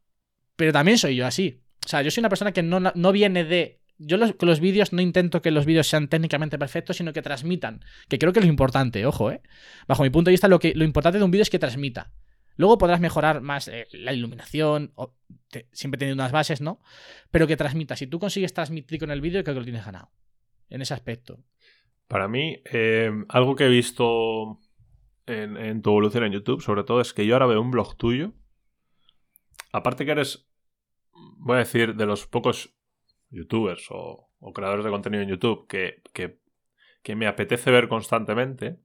[0.55, 1.61] Pero también soy yo así.
[1.85, 4.61] O sea, yo soy una persona que no, no viene de yo los, con los
[4.61, 7.83] vídeos no intento que los vídeos sean técnicamente perfectos, sino que transmitan.
[8.07, 9.41] Que creo que es lo importante, ojo, ¿eh?
[9.87, 12.11] Bajo mi punto de vista, lo, que, lo importante de un vídeo es que transmita.
[12.55, 14.93] Luego podrás mejorar más eh, la iluminación,
[15.71, 16.81] siempre teniendo unas bases, ¿no?
[17.29, 17.95] Pero que transmita.
[17.95, 20.11] Si tú consigues transmitir con el vídeo, creo que lo tienes ganado.
[20.69, 21.43] En ese aspecto.
[22.07, 24.59] Para mí, eh, algo que he visto
[25.25, 28.33] en tu evolución en YouTube, sobre todo, es que yo ahora veo un blog tuyo.
[29.71, 30.49] Aparte que eres,
[31.37, 32.78] voy a decir, de los pocos
[33.29, 38.77] youtubers o, creadores de contenido en YouTube que, que, me apetece ver constantemente,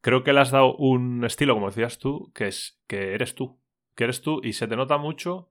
[0.00, 3.58] creo que le has dado un estilo, como decías tú, que es que eres tú.
[3.94, 5.50] Que eres tú y se te nota mucho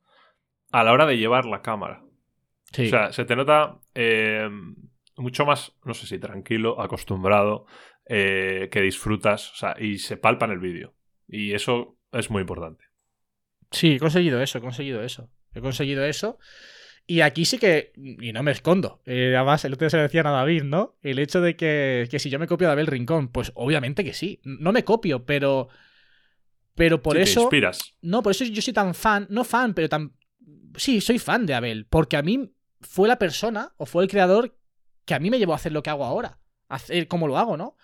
[0.72, 2.04] a la hora de llevar la cámara.
[2.72, 4.50] O sea, se te nota eh,
[5.18, 7.66] mucho más, no sé si tranquilo, acostumbrado,
[8.06, 10.94] eh, que disfrutas, o sea, y se palpa en el vídeo.
[11.28, 12.86] Y eso es muy importante.
[13.72, 15.30] Sí, he conseguido eso, he conseguido eso.
[15.54, 16.38] He conseguido eso.
[17.08, 20.04] Y aquí sí que, y no me escondo, eh, además el otro día se lo
[20.04, 20.98] decían a David, ¿no?
[21.02, 24.40] El hecho de que, si yo me copio de Abel Rincón, pues obviamente que sí.
[24.44, 25.68] No me copio, pero...
[26.76, 27.42] Pero por eso...
[27.42, 27.96] Te inspiras.
[28.02, 30.14] No, por eso yo soy tan fan, no fan, pero tan...
[30.76, 34.58] Sí, soy fan de Abel, porque a mí fue la persona o fue el creador
[35.06, 36.40] que a mí me llevó a hacer lo que hago ahora,
[36.70, 37.76] hacer como lo hago, ¿no?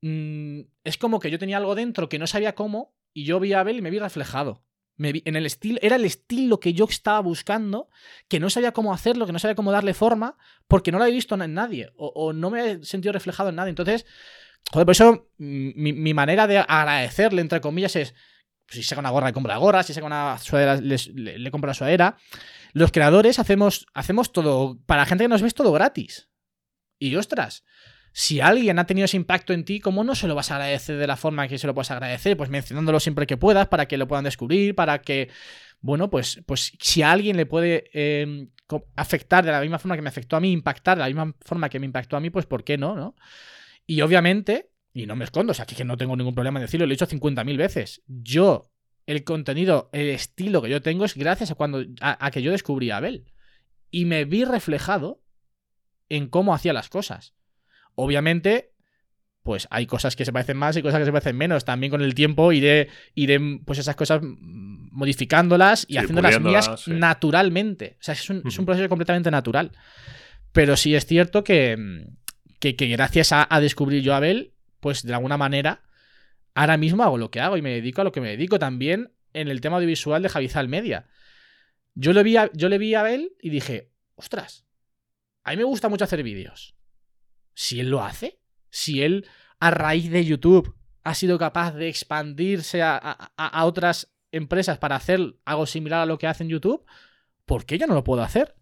[0.00, 3.52] Mm, es como que yo tenía algo dentro que no sabía cómo y yo vi
[3.52, 4.64] a Abel y me vi reflejado
[4.98, 7.88] en el estilo, era el estilo que yo estaba buscando,
[8.28, 10.36] que no sabía cómo hacerlo, que no sabía cómo darle forma,
[10.66, 13.70] porque no lo había visto en nadie, o, no me he sentido reflejado en nadie.
[13.70, 14.06] Entonces,
[14.72, 18.14] joder, por eso mm, mi, manera de agradecerle, entre comillas, es,
[18.66, 20.98] pues, si saca una gorra, le compra la gorra, si saca una sudadera, le,
[21.38, 22.16] le, compra la sudadera.
[22.72, 26.28] Los creadores hacemos, hacemos todo, para la gente que nos ve, todo gratis.
[26.98, 27.64] Y ostras,
[28.12, 30.96] si alguien ha tenido ese impacto en ti, ¿cómo no se lo vas a agradecer
[30.96, 32.36] de la forma que se lo puedes agradecer?
[32.36, 35.30] Pues mencionándolo siempre que puedas para que lo puedan descubrir, para que,
[35.80, 38.50] bueno, pues, pues si a alguien le puede em,
[38.96, 41.68] afectar de la misma forma que me afectó a mí, impactar de la misma forma
[41.68, 42.96] que me impactó a mí, pues ¿por qué no?
[42.96, 43.14] ¿no?
[43.86, 46.66] Y obviamente, y no me escondo, o sea, aquí que no tengo ningún problema en
[46.66, 48.02] decirlo, lo he dicho 50.000 veces.
[48.06, 48.70] Yo,
[49.06, 52.90] el contenido, el estilo que yo tengo es gracias a, cuando, a que yo descubrí
[52.90, 53.32] a Abel.
[53.90, 55.22] Y me vi reflejado
[56.10, 57.37] en cómo hacía las cosas.
[58.00, 58.70] Obviamente,
[59.42, 61.64] pues hay cosas que se parecen más y cosas que se parecen menos.
[61.64, 67.96] También con el tiempo iré, iré pues esas cosas modificándolas y haciéndolas mías naturalmente.
[67.98, 69.72] O sea, es un, proceso completamente natural.
[70.52, 72.06] Pero sí es cierto que,
[72.60, 75.82] que, gracias a, descubrir yo a Abel, pues de alguna manera,
[76.54, 79.10] ahora mismo hago lo que hago y me dedico a lo que me dedico también
[79.32, 81.08] en el tema audiovisual de Javizal Media.
[81.96, 84.66] Yo, vi yo le vi a Abel y dije, ostras,
[85.42, 86.77] a mí me gusta mucho hacer vídeos
[87.58, 88.38] si él lo hace,
[88.70, 89.26] si él
[89.58, 95.66] a raíz de YouTube ha sido capaz de expandirse a, otras empresas para hacer algo
[95.66, 96.86] similar a lo que hace en YouTube,
[97.46, 98.54] ¿por qué yo no lo puedo hacer?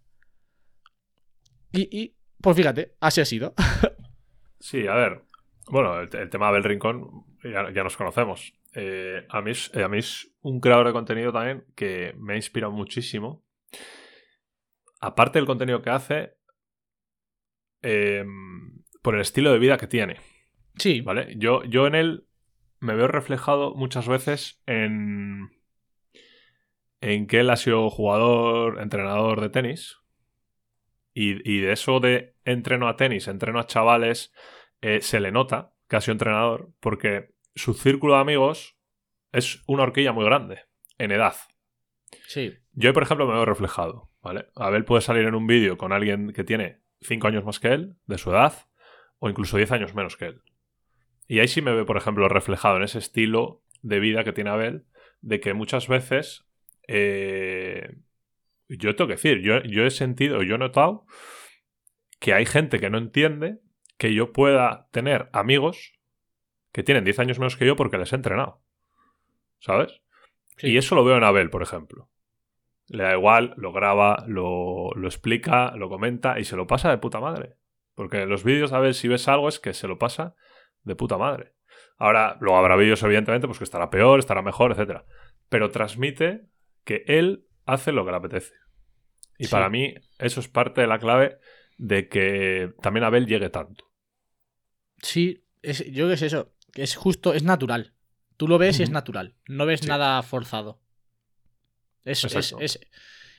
[1.72, 3.52] Y, pues fíjate, así ha sido.
[4.60, 5.24] sí, a ver.
[5.68, 8.54] Bueno, el, tema del rincón ya, nos conocemos.
[8.72, 12.36] Eh, a, mí es, a mí es un creador de contenido también que me ha
[12.36, 13.44] inspirado muchísimo.
[15.00, 16.38] Aparte del contenido que hace,
[17.82, 18.24] eh,
[19.06, 20.16] por el estilo de vida que tiene.
[20.74, 21.00] Sí.
[21.00, 21.36] ¿Vale?
[21.36, 22.26] Yo, yo en él
[22.80, 25.48] me veo reflejado muchas veces en.
[27.00, 29.98] en que él ha sido jugador, entrenador de tenis.
[31.14, 34.34] Y, de eso de entreno a tenis, entreno a chavales,
[34.80, 38.76] eh, se le nota que ha sido entrenador, porque su círculo de amigos
[39.30, 40.62] es una horquilla muy grande
[40.98, 41.36] en edad.
[42.26, 42.54] Sí.
[42.72, 44.46] Yo, por ejemplo, me veo reflejado, ¿vale?
[44.56, 47.96] Abel puede salir en un vídeo con alguien que tiene 5 años más que él,
[48.06, 48.66] de su edad,
[49.18, 50.42] o incluso 10 años menos que él.
[51.28, 54.50] Y ahí sí me veo, por ejemplo, reflejado en ese estilo de vida que tiene
[54.50, 54.84] Abel,
[55.20, 56.46] de que muchas veces,
[56.88, 57.96] eh,
[58.68, 61.06] yo tengo que decir, yo, yo he sentido, yo he notado
[62.20, 63.58] que hay gente que no entiende
[63.98, 65.94] que yo pueda tener amigos
[66.72, 68.60] que tienen 10 años menos que yo porque les he entrenado.
[69.58, 70.00] ¿Sabes?
[70.58, 70.68] Sí.
[70.68, 72.10] Y eso lo veo en Abel, por ejemplo.
[72.88, 76.98] Le da igual, lo graba, lo, lo explica, lo comenta y se lo pasa de
[76.98, 77.56] puta madre.
[77.96, 80.36] Porque en los vídeos de Abel, si ves algo, es que se lo pasa
[80.84, 81.54] de puta madre.
[81.98, 85.02] Ahora, luego habrá vídeos, evidentemente, pues que estará peor, estará mejor, etc.
[85.48, 86.42] Pero transmite
[86.84, 88.54] que él hace lo que le apetece.
[89.38, 89.50] Y Sí.
[89.50, 91.38] para mí, eso es parte de la clave
[91.78, 93.84] de que también Abel llegue tanto.
[95.02, 96.52] Sí, es, yo creo que es eso.
[96.72, 97.94] Que es justo, es natural.
[98.36, 99.34] Tú lo ves y es natural.
[99.48, 99.88] No ves Sí.
[99.88, 100.80] nada forzado.
[102.04, 102.54] Es, es-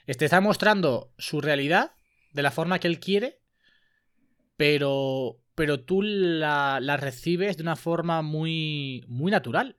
[0.08, 1.92] es- te está mostrando su realidad
[2.34, 3.40] de la forma que él quiere,
[4.58, 9.78] pero, pero tú la, la recibes de una forma muy, muy natural.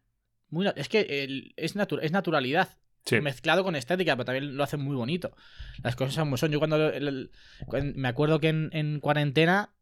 [0.49, 2.79] Muy, es que el- es, natu- es naturalidad.
[3.05, 3.21] Sí.
[3.21, 5.35] Mezclado con estética, pero también lo hace muy bonito.
[5.83, 6.51] Las cosas como son.
[6.53, 7.31] Yo cuando, el- el-
[7.67, 9.75] cuan- me acuerdo que en, en cuarentena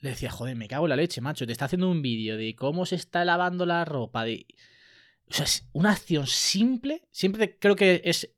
[0.00, 1.46] le decía, joder, me cago en la leche, macho.
[1.46, 4.24] Te está haciendo un vídeo de cómo se está lavando la ropa.
[4.24, 4.46] De...
[5.28, 7.02] O sea, es una acción simple.
[7.10, 8.32] Siempre creo que es.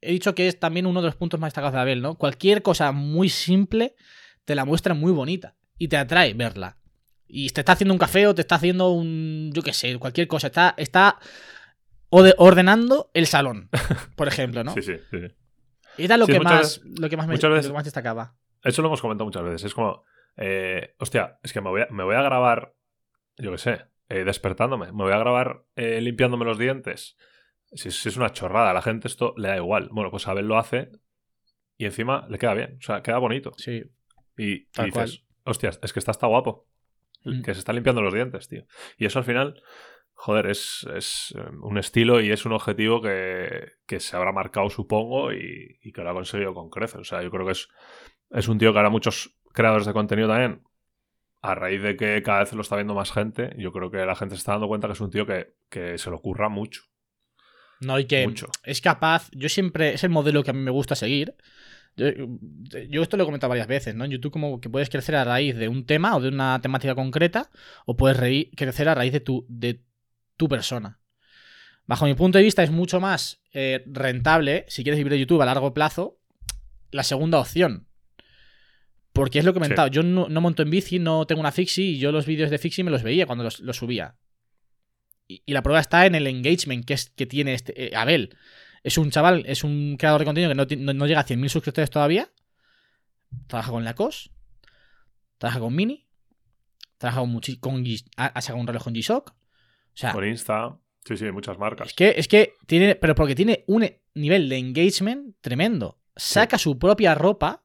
[0.00, 2.16] He dicho que es también uno de los puntos más destacados de Abel, ¿no?
[2.16, 3.94] Cualquier cosa muy simple
[4.46, 5.54] te la muestra muy bonita.
[5.76, 6.78] Y te atrae verla.
[7.28, 9.50] Y te está haciendo un café o te está haciendo un.
[9.52, 10.46] Yo qué sé, cualquier cosa.
[10.46, 10.74] Está.
[10.78, 11.18] está
[12.08, 13.68] ordenando el salón,
[14.16, 14.72] por ejemplo, ¿no?
[14.72, 15.34] Sí, sí, sí, sí.
[16.04, 17.84] Era lo Sí, que más, veces- lo que más me muchas lo veces- que más
[17.84, 18.36] destacaba.
[18.62, 19.64] Eso lo hemos comentado muchas veces.
[19.64, 20.04] Es como,
[20.36, 22.74] eh, hostia, es que me voy a, me voy a grabar,
[23.38, 24.86] yo qué sé, eh, despertándome.
[24.86, 27.16] Me voy a grabar eh, limpiándome los dientes.
[27.72, 29.88] Si, si es una chorrada, a la gente esto le da igual.
[29.92, 30.90] Bueno, pues Abel lo hace
[31.76, 32.78] y encima le queda bien.
[32.80, 33.52] O sea, queda bonito.
[33.56, 33.82] Sí.
[34.36, 36.66] Y, dices, hostias, es que está hasta guapo.
[37.24, 37.42] Mm.
[37.42, 38.64] Que se está limpiando los dientes, tío.
[38.98, 39.62] Y eso al final,
[40.14, 44.70] joder, es, es eh, un estilo y es un objetivo que, que se habrá marcado,
[44.70, 47.00] supongo, y, y que lo ha conseguido con creces.
[47.00, 47.68] O sea, yo creo que es,
[48.30, 50.62] es un tío que ahora muchos creadores de contenido también,
[51.42, 54.16] a raíz de que cada vez lo está viendo más gente, yo creo que la
[54.16, 56.82] gente se está dando cuenta que es un tío que, que se lo ocurra mucho.
[57.80, 58.48] No, y que Mucho.
[58.64, 59.28] es capaz.
[59.32, 59.94] Yo siempre.
[59.94, 61.34] Es el modelo que a mí me gusta seguir.
[61.96, 62.08] Yo,
[62.90, 64.04] yo esto lo he comentado varias veces, ¿no?
[64.04, 66.94] En YouTube, como que puedes crecer a raíz de un tema o de una temática
[66.94, 67.50] concreta,
[67.86, 69.82] o puedes reí- crecer a raíz de tu, de
[70.36, 71.00] tu persona.
[71.86, 75.40] Bajo mi punto de vista, es mucho más eh, rentable, si quieres vivir de YouTube
[75.40, 76.20] a largo plazo,
[76.90, 77.86] la segunda opción.
[79.12, 79.88] Porque es lo que he comentado.
[79.88, 82.58] Yo no, no monto en bici, no tengo una fixie y yo los vídeos de
[82.58, 84.16] fixie me los veía cuando los, los subía.
[85.26, 88.36] Y, y la prueba está en el engagement que, es, que tiene este, eh, Abel.
[88.82, 91.48] Es un chaval, es un creador de contenido que no, no- no llega a 100.000
[91.48, 92.30] suscriptores todavía.
[93.46, 94.30] Trabaja con Lacoste.
[95.38, 96.06] Trabaja con Mini.
[96.98, 97.84] Trabaja con, con
[98.16, 99.30] ha, ha sacado un reloj con G-Shock.
[99.30, 99.34] O
[99.98, 101.88] sea, Con Insta, sí, sí, muchas marcas.
[101.88, 102.94] es que, es que tiene.
[102.96, 105.98] Pero porque tiene un nivel de engagement tremendo.
[106.16, 107.62] Saca su propia ropa.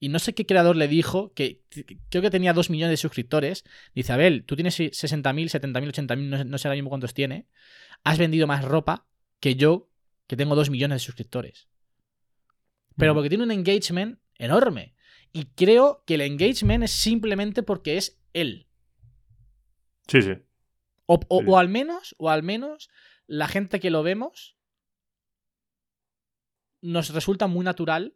[0.00, 2.96] Y no sé qué creador le dijo que que creo que tenía 2 millones de
[2.98, 3.64] suscriptores.
[3.94, 7.46] Dice, Abel, tú tienes 60.000, 70.000, 80.000, no, no sé ahora mismo cuántos tiene.
[8.02, 9.06] Has vendido más ropa
[9.40, 9.88] que yo,
[10.26, 11.68] que tengo 2 millones de suscriptores.
[12.96, 14.94] Pero porque tiene un engagement enorme.
[15.32, 18.68] Y creo que el engagement es simplemente porque es él.
[20.06, 20.32] Sí, sí.
[21.06, 21.46] O, o- Sí.
[21.48, 22.88] o al menos, o al menos,
[23.26, 24.56] la gente que lo vemos
[26.80, 28.14] nos resulta muy natural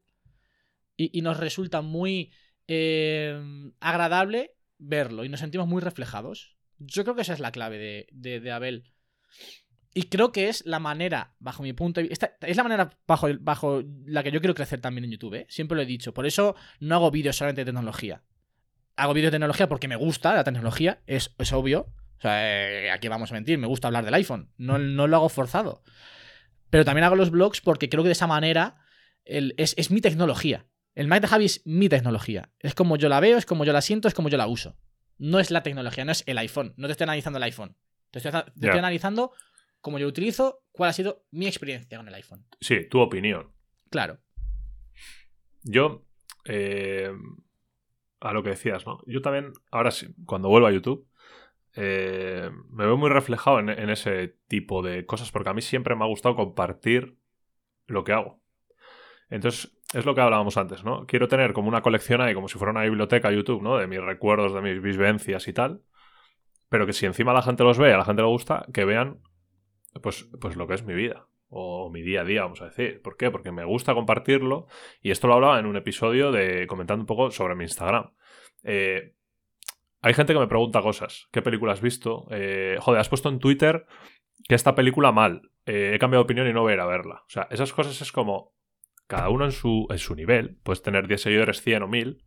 [0.97, 2.33] y, y nos resulta muy
[2.67, 3.41] eh,
[3.81, 6.57] agradable verlo y nos sentimos muy reflejados.
[6.79, 8.93] Yo creo que esa es la clave de, de- de Abel.
[9.99, 13.27] Y creo que es la manera, bajo mi punto de vista, es la manera bajo,
[13.41, 15.35] bajo la que yo quiero crecer también en YouTube.
[15.35, 15.47] ¿eh?
[15.49, 16.15] Siempre lo he dicho.
[16.15, 18.23] Por eso no hago vídeos solamente de tecnología.
[18.95, 21.89] Hago vídeos de tecnología porque me gusta la tecnología, es, es obvio.
[22.19, 24.53] O sea, eh, aquí vamos a mentir, me gusta hablar del iPhone.
[24.57, 25.83] No, no lo hago forzado.
[26.71, 28.77] Pero también hago los blogs porque creo que de esa manera
[29.25, 30.67] el- es, es mi tecnología.
[30.95, 32.51] El de Javi es mi tecnología.
[32.61, 34.77] Es como yo la veo, es como yo la siento, es como yo la uso.
[35.17, 36.75] No es la tecnología, no es el iPhone.
[36.77, 37.77] No te estoy analizando el iPhone.
[38.13, 38.69] Te estoy, te Ya.
[38.69, 39.33] estoy analizando
[39.81, 42.45] cómo yo lo utilizo, cuál ha sido mi experiencia con el iPhone.
[42.61, 43.53] Sí, tu opinión.
[43.91, 44.19] Claro.
[45.63, 46.05] Yo,
[46.45, 47.11] eh,
[48.21, 49.01] a lo que decías, ¿no?
[49.07, 51.09] Yo también, ahora sí, cuando vuelvo a YouTube,
[51.75, 55.95] eh, me veo muy reflejado en, en ese tipo de cosas, porque a mí siempre
[55.95, 57.17] me ha gustado compartir
[57.87, 58.41] lo que hago.
[59.31, 61.07] Entonces, es lo que hablábamos antes, ¿no?
[61.07, 63.79] Quiero tener como una colección ahí, como si fuera una biblioteca YouTube, ¿no?
[63.79, 65.83] De mis recuerdos, de mis vivencias y tal.
[66.69, 69.21] Pero que si encima la gente los ve, a la gente le gusta, que vean
[70.03, 73.01] pues, pues lo que es mi vida o mi día a día, vamos a decir.
[73.03, 73.31] ¿Por qué?
[73.31, 74.67] Porque me gusta compartirlo
[75.01, 78.13] y esto lo hablaba en un episodio de comentando un poco sobre mi Instagram.
[78.65, 79.15] Eh,
[80.01, 81.29] hay gente que me pregunta cosas.
[81.33, 82.27] ¿Qué película has visto?
[82.31, 83.87] Eh, joder, has puesto en Twitter
[84.49, 85.51] que esta película mal.
[85.67, 87.23] Eh, he cambiado de opinión y no voy a ir a verla.
[87.27, 88.55] O sea, esas cosas es como
[89.07, 90.59] cada uno en su, en su nivel.
[90.63, 92.25] Puedes tener 10 seguidores, 100 o 1000.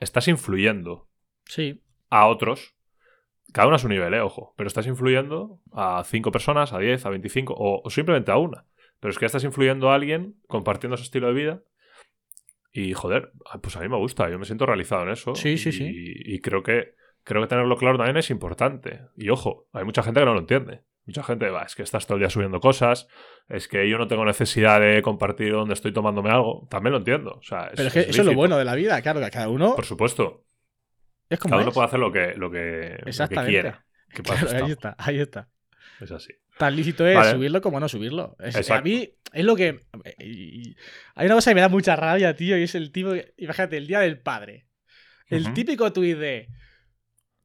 [0.00, 1.08] Estás influyendo
[1.44, 1.82] Sí.
[2.08, 2.73] a otros.
[3.54, 4.52] Cada uno a su nivel, eh, ojo.
[4.56, 8.64] Pero estás influyendo a 5 personas, a 10, a 25 o, o simplemente a una.
[8.98, 11.62] Pero es que estás influyendo a alguien compartiendo ese estilo de vida.
[12.72, 13.30] Y joder,
[13.62, 15.36] pues a mí me gusta, yo me siento realizado en eso.
[15.36, 15.92] Sí, sí, y, sí.
[15.94, 19.02] Y creo que, creo que tenerlo claro también es importante.
[19.16, 20.80] Y ojo, hay mucha gente que no lo entiende.
[21.06, 23.06] Mucha gente va, es que estás todo el día subiendo cosas,
[23.48, 26.66] es que yo no tengo necesidad de compartir donde estoy tomándome algo.
[26.68, 27.36] También lo entiendo.
[27.38, 29.48] O sea, Pero es que eso es lo bueno de la vida, claro, que cada
[29.48, 30.42] uno Por supuesto.
[31.28, 31.74] Es como Cada uno es.
[31.74, 33.50] puede hacer lo que, lo que, lo que Exactamente.
[33.50, 33.84] quiera.
[34.14, 35.48] Que Claro, ahí está, ahí está.
[36.00, 36.32] Es así.
[36.58, 37.32] Tan lícito es Vale.
[37.32, 38.36] subirlo como no subirlo.
[38.38, 39.80] Es- a mí es lo que.
[41.14, 43.12] Hay una cosa que me da mucha rabia, tío, y es el tipo.
[43.38, 44.66] Imagínate, el día del padre.
[45.28, 46.48] El típico tuit de.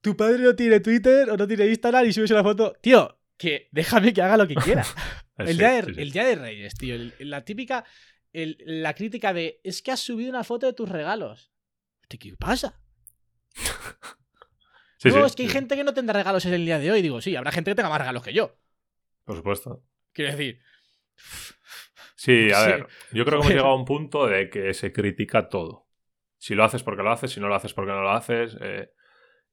[0.02, 2.74] Tu padre no tiene Twitter o no tiene Instagram y subes una foto.
[2.82, 4.86] Tío, que déjame que haga lo que quiera.
[5.38, 6.02] el, Sí, día de, sí, sí.
[6.02, 6.96] el día de Reyes, tío.
[6.96, 7.86] el- la típica.
[8.32, 9.60] el- la crítica de.
[9.64, 11.52] Es que has subido una foto de tus regalos.
[12.08, 12.79] ¿Qué pasa?
[14.97, 16.80] Sí, no, sí, es que hay sí, gente que no tendrá regalos en el día
[16.80, 17.01] de hoy.
[17.01, 18.57] Digo, sí, habrá gente que tenga más regalos que yo.
[19.24, 19.84] Por supuesto.
[20.14, 20.60] Quiero decir.
[22.16, 25.47] Sí, a ver, yo creo que hemos llegado a un punto de que se critica
[25.49, 25.88] todo.
[26.38, 28.57] Si lo haces porque lo haces, si no lo haces porque no lo haces.
[28.62, 28.91] eh,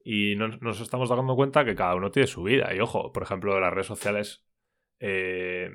[0.04, 2.74] y no- nos estamos dando cuenta que cada uno tiene su vida.
[2.74, 4.44] Y ojo, por ejemplo, las redes sociales.
[5.00, 5.70] eh,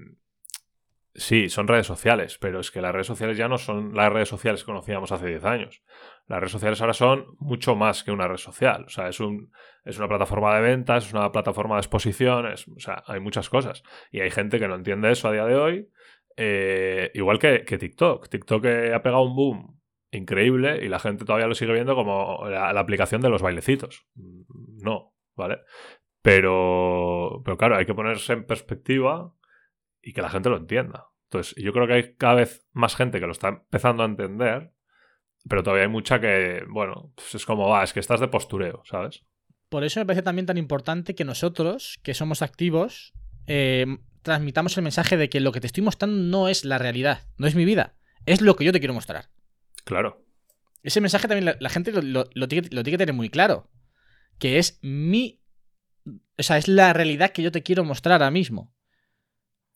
[1.14, 4.30] sí, son redes sociales, pero es que las redes sociales ya no son las redes
[4.30, 5.84] sociales que conocíamos hace 10 años.
[6.28, 8.86] Las redes sociales ahora son mucho más que una red social.
[8.86, 9.52] O sea, es, un,
[9.84, 12.68] es una plataforma de ventas, es una plataforma de exposiciones.
[12.68, 13.84] O sea, hay muchas cosas.
[14.12, 15.90] Y hay gente que no entiende eso a día de hoy.
[16.38, 18.30] Eh, igual que, que TikTok.
[18.30, 19.82] TikTok eh, ha pegado un boom
[20.12, 24.06] increíble y la gente todavía lo sigue viendo como la, la aplicación de los bailecitos.
[24.16, 24.44] Mm,
[24.84, 25.60] No, ¿vale?
[26.22, 29.34] Pero, pero claro, hay que ponerse en perspectiva
[30.02, 31.08] y que la gente lo entienda.
[31.26, 34.74] Entonces, yo creo que hay cada vez más gente que lo está empezando a entender,
[35.48, 38.82] pero todavía hay mucha que, bueno, pues es como, va, es que estás de postureo,
[38.86, 39.24] ¿sabes?
[39.70, 43.14] Por eso me parece también tan importante que nosotros, que somos activos,
[43.48, 43.86] eh,
[44.22, 47.48] transmitamos el mensaje de que lo que te estoy mostrando no es la realidad, no
[47.48, 47.96] es mi vida,
[48.26, 49.30] es lo que yo te quiero mostrar.
[49.86, 50.26] Claro.
[50.84, 53.30] Ese mensaje también la, la gente lo, lo- lo tiene, lo tiene que tener muy
[53.30, 53.70] claro.
[54.40, 55.42] Que es mi.
[56.38, 58.74] O sea, es la realidad que yo te quiero mostrar ahora mismo.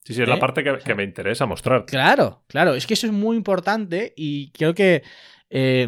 [0.05, 0.31] Sí, sí, es ¿Eh?
[0.31, 1.85] la parte que, me interesa mostrar.
[1.85, 2.75] Claro, claro.
[2.75, 5.01] Es que eso es muy importante y creo que
[5.49, 5.87] eh,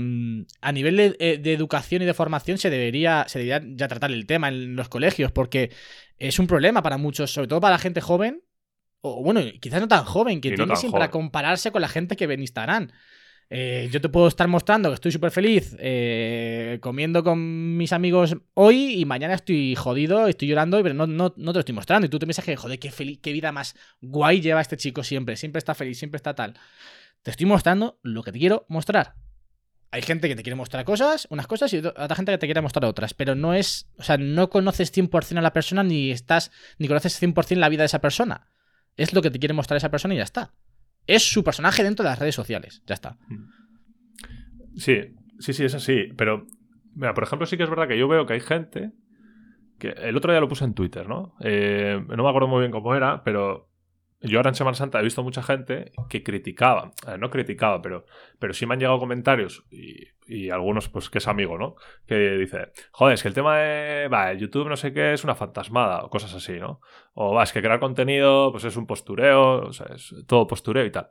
[0.60, 4.12] a nivel de, eh, de educación y de formación se debería, se debería ya tratar
[4.12, 5.72] el tema en los colegios porque
[6.18, 8.42] es un problema para muchos, sobre todo para la gente joven.
[9.02, 12.16] O bueno, quizás no tan joven, que Y no siempre a compararse con la gente
[12.16, 12.90] que ve en Instagram.
[13.50, 18.36] Eh, yo te puedo estar mostrando que estoy súper feliz eh, comiendo con mis amigos
[18.54, 22.08] hoy y mañana estoy jodido, estoy llorando, pero no, no, no te lo estoy mostrando.
[22.08, 25.04] Y tú te piensas que, joder, qué, feliz, qué vida más guay lleva este chico
[25.04, 25.38] siempre.
[25.38, 26.56] Siempre está feliz, siempre está tal.
[27.24, 29.16] Te estoy mostrando lo que te quiero mostrar.
[29.92, 32.62] Hay gente que te quiere mostrar cosas, unas cosas, y otra gente que te quiere
[32.62, 33.14] mostrar otras.
[33.14, 33.88] Pero no es.
[33.98, 36.52] O sea, no conoces 100% a la persona ni estás.
[36.78, 38.50] ni conoces 100% la vida de esa persona.
[38.98, 40.54] Es lo que te quiere mostrar esa persona y ya está.
[41.08, 42.84] Es su personaje dentro de las redes sociales.
[42.86, 43.18] Ya está.
[44.76, 46.10] Sí, sí, sí, es así.
[46.16, 46.46] Pero,
[46.94, 48.92] mira, por ejemplo, sí que es verdad que yo veo que hay gente
[49.80, 51.36] que el otro día lo puse en Twitter, ¿no?
[51.40, 53.70] Eh, no me acuerdo muy bien cómo era, pero
[54.22, 58.06] yo ahora en Semana Santa he visto mucha gente que criticaba, eh, no criticaba, pero,
[58.40, 61.76] pero sí me han llegado comentarios y, y algunos, pues que es amigo, ¿no?
[62.06, 65.24] Que dice, joder, es que el tema de, va, el YouTube no sé qué es
[65.24, 66.82] una fantasmada o cosas así, ¿no?
[67.14, 70.86] O va, es que crear contenido, pues es un postureo, o sea, es todo postureo
[70.86, 71.10] y tal.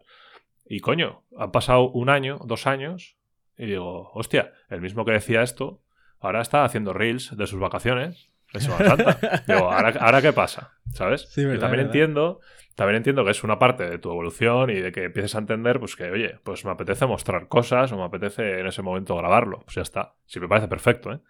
[0.68, 3.16] Y coño, han pasado un año, dos años,
[3.56, 5.80] y digo, hostia, el mismo que decía esto,
[6.20, 9.42] ahora está haciendo reels de sus vacaciones de Semana Santa.
[9.46, 10.72] Digo, ¿ahora, ahora qué pasa?
[10.92, 11.28] ¿Sabes?
[11.30, 11.94] Sí, y verdad, también verdad.
[11.94, 12.40] entiendo,
[12.76, 15.80] también entiendo que es una parte de tu evolución y de que empieces a entender,
[15.80, 19.60] pues que, oye, pues me apetece mostrar cosas o me apetece en ese momento grabarlo.
[19.60, 20.14] Pues ya está.
[20.26, 21.20] Sí, me parece perfecto, ¿eh?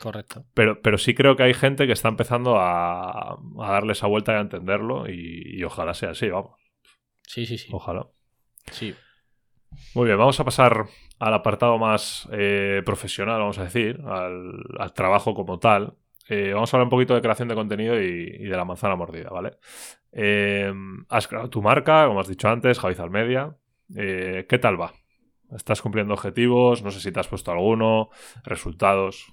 [0.00, 0.46] Correcto.
[0.54, 4.32] Pero, pero sí creo que hay gente que está empezando a, a darle esa vuelta
[4.32, 6.58] y a entenderlo y, y ojalá sea así, vamos.
[7.22, 7.68] Sí, sí, sí.
[7.70, 8.06] Ojalá.
[8.72, 8.94] Sí.
[9.94, 10.86] Muy bien, vamos a pasar
[11.18, 15.94] al apartado más eh, profesional, vamos a decir, al, al trabajo como tal.
[16.28, 18.96] Eh, vamos a hablar un poquito de creación de contenido y, y de la manzana
[18.96, 19.58] mordida, ¿vale?
[20.12, 20.72] Eh,
[21.08, 23.56] has creado tu marca, como has dicho antes, Javizal Media.
[23.96, 24.94] Eh, ¿Qué tal va?
[25.54, 26.82] ¿Estás cumpliendo objetivos?
[26.82, 28.10] No sé si te has puesto alguno,
[28.44, 29.26] resultados.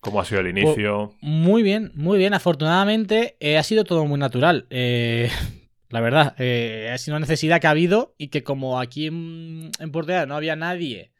[0.00, 1.14] ¿Cómo ha sido el inicio?
[1.20, 2.34] Muy bien, muy bien.
[2.34, 4.66] Afortunadamente ha sido todo muy natural.
[5.90, 6.34] La verdad.
[6.40, 10.36] Ha sido una necesidad que ha habido y que como aquí en, en Portugal no
[10.36, 11.12] había nadie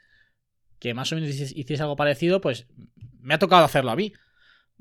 [0.80, 2.66] que más o menos hiciese algo parecido, pues
[3.20, 4.12] me ha tocado hacerlo a mí.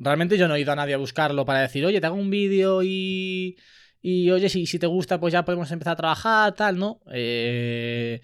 [0.01, 2.29] Realmente yo no he ido a nadie a buscarlo para decir, oye, te hago un
[2.29, 3.57] vídeo y,
[4.01, 7.01] y oye, si, si te gusta, pues ya podemos empezar a trabajar, tal, ¿no?
[7.11, 8.21] Eh,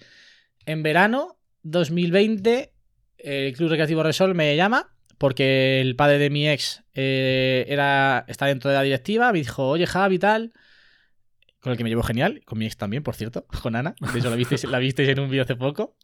[0.64, 2.72] en verano 2020,
[3.18, 8.46] el Club Recreativo Resol me llama porque el padre de mi ex eh, era, está
[8.46, 10.52] dentro de la directiva, me dijo, oye, Javi, tal
[11.66, 13.96] con el que me llevo genial, con mi ex también, por cierto, con Ana.
[14.12, 15.96] De hecho, la visteis, en un vídeo hace poco.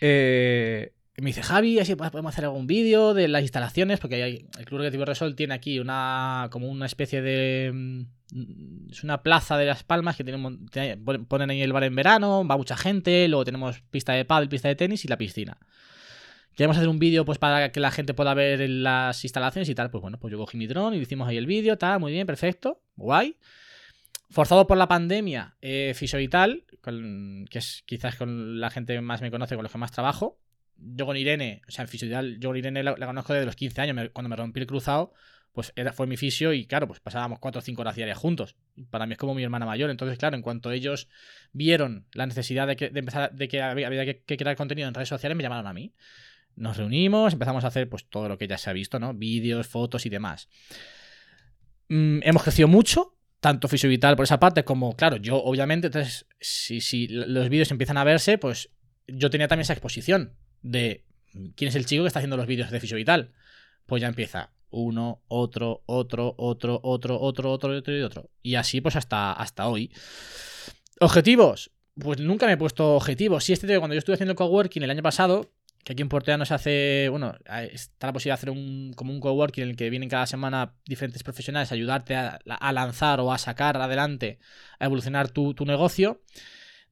[0.00, 4.64] Eh, me dice, Javi, así podemos hacer algún vídeo de las instalaciones, porque hay, el
[4.64, 7.70] Club Recreativo Resol tiene aquí una como una especie de...
[7.72, 12.56] Mm, es una plaza de Las Palmas que ponen ahí el bar en verano, va
[12.56, 15.56] mucha gente, luego tenemos pista de pádel, pista de tenis y la piscina.
[16.56, 19.90] Queremos hacer un vídeo pues para que la gente pueda ver las instalaciones y tal.
[19.90, 22.26] Pues bueno, pues yo cogí mi dron y hicimos ahí el vídeo, tal, muy bien,
[22.26, 23.36] perfecto, guay.
[24.30, 29.54] Forzado por la pandemia, eh, Fisovital, que es quizás con la gente más me conoce,
[29.54, 30.38] con los que más trabajo.
[30.76, 33.80] Yo con Irene, o sea, en Fisovital, yo con Irene la, conozco desde los 15
[33.80, 35.12] años, cuando me rompí el cruzado,
[35.54, 38.56] pues era, fue mi fisio y claro, pues pasábamos 4 o 5 horas diarias juntos.
[38.90, 39.88] Para mí es como mi hermana mayor.
[39.88, 41.08] Entonces, claro, en cuanto ellos
[41.52, 45.08] vieron la necesidad de, que, de empezar, de que había, que, crear contenido en redes
[45.08, 45.94] sociales, me llamaron a mí.
[46.56, 49.14] Nos reunimos, empezamos a hacer pues todo lo que ya se ha visto, ¿no?
[49.14, 50.48] Vídeos, fotos y demás.
[51.88, 56.80] Mm, hemos crecido mucho, tanto Vital por esa parte como, claro, yo obviamente, entonces, si,
[56.80, 58.70] si los vídeos empiezan a verse, pues
[59.06, 60.34] yo tenía también esa exposición
[60.64, 61.04] de
[61.54, 63.30] quién es el chico que está haciendo los vídeos de Vital.
[63.86, 68.30] Pues ya empieza uno, otro, otro, otro, otro, otro, otro, otro y otro.
[68.42, 69.92] Y así pues hasta, hasta hoy.
[71.00, 71.70] Objetivos.
[71.94, 73.44] Pues nunca me he puesto objetivos.
[73.44, 75.52] Sí, este cuando yo estuve haciendo coworking el año pasado,
[75.84, 77.34] que aquí en Portea no se hace, bueno,
[77.70, 80.74] está la posibilidad de hacer un, como un coworking en el que vienen cada semana
[80.86, 82.40] diferentes profesionales a ayudarte a,
[82.72, 84.38] lanzar o a sacar adelante,
[84.78, 86.22] a evolucionar tu, negocio.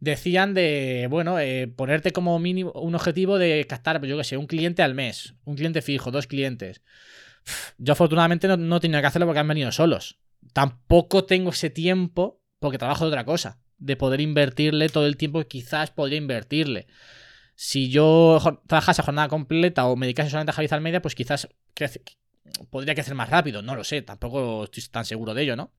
[0.02, 4.48] Decían de, bueno, eh, ponerte como mínimo un objetivo de captar, yo qué sé, un
[4.48, 6.82] cliente al mes, un cliente fijo, dos clientes.
[7.78, 10.18] Yo afortunadamente no, no tenía que hacerlo porque han venido solos.
[10.52, 15.38] Tampoco tengo ese tiempo porque trabajo de otra cosa, de poder invertirle todo el tiempo
[15.38, 16.88] que quizás podría invertirle.
[17.54, 21.48] Si yo trabajase a jornada completa o me dedicase solamente a Javier Almeida, pues quizás
[22.70, 25.72] podría crecer más rápido, no lo sé, tampoco estoy tan seguro de ello, ¿no?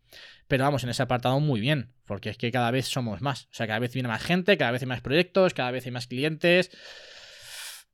[0.47, 3.53] Pero vamos, en ese apartado muy bien, porque es que cada vez somos más, o
[3.53, 6.07] sea, cada vez viene más gente, cada vez hay más proyectos, cada vez hay más
[6.07, 6.71] clientes.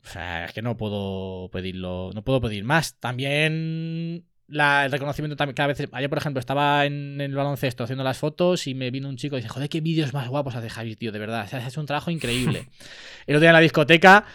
[0.03, 2.99] O sea, es que no puedo pedirlo, no puedo pedir más.
[2.99, 5.87] También el reconocimiento también cada vez.
[5.91, 9.35] Ayer, por ejemplo, estaba en, el baloncesto haciendo las fotos y me vino un chico
[9.35, 11.45] y dice: Joder, qué vídeos más guapos hace Javi, tío, de verdad.
[11.45, 12.69] O sea, es un trabajo increíble.
[13.27, 14.25] el otro día en la discoteca,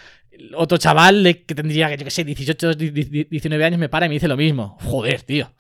[0.54, 4.28] otro chaval que tendría, yo qué sé, 18, 19 años me para y me dice
[4.28, 4.76] lo mismo.
[4.80, 5.50] Joder, tío.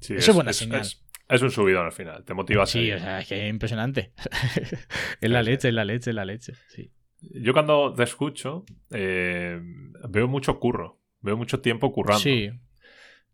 [0.00, 0.82] Eso es, buena señal.
[1.28, 4.12] Es, un subidón al final, te motiva a Sí, o sea, es que es impresionante.
[5.20, 6.52] es la leche, es la leche, es la leche.
[6.68, 6.90] Sí.
[7.20, 9.60] Yo cuando te escucho, eh,
[10.08, 12.20] veo mucho curro, veo mucho tiempo currando.
[12.20, 12.50] Sí.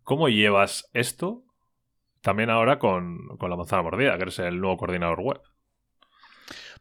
[0.03, 1.45] ¿Cómo llevas esto
[2.22, 5.40] también ahora con, la manzana mordida, que eres el nuevo coordinador web?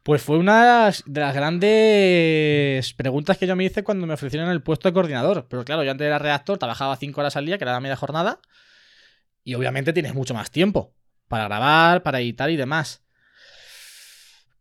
[0.02, 4.62] Pues fue una de las grandes preguntas que yo me hice cuando me ofrecieron el
[4.62, 5.46] puesto de coordinador.
[5.48, 7.96] Pero claro, yo antes era redactor, trabajaba cinco horas al día, que era la media
[7.96, 8.40] jornada.
[9.44, 10.94] Y obviamente tienes mucho más tiempo
[11.28, 13.02] para grabar, para editar y demás.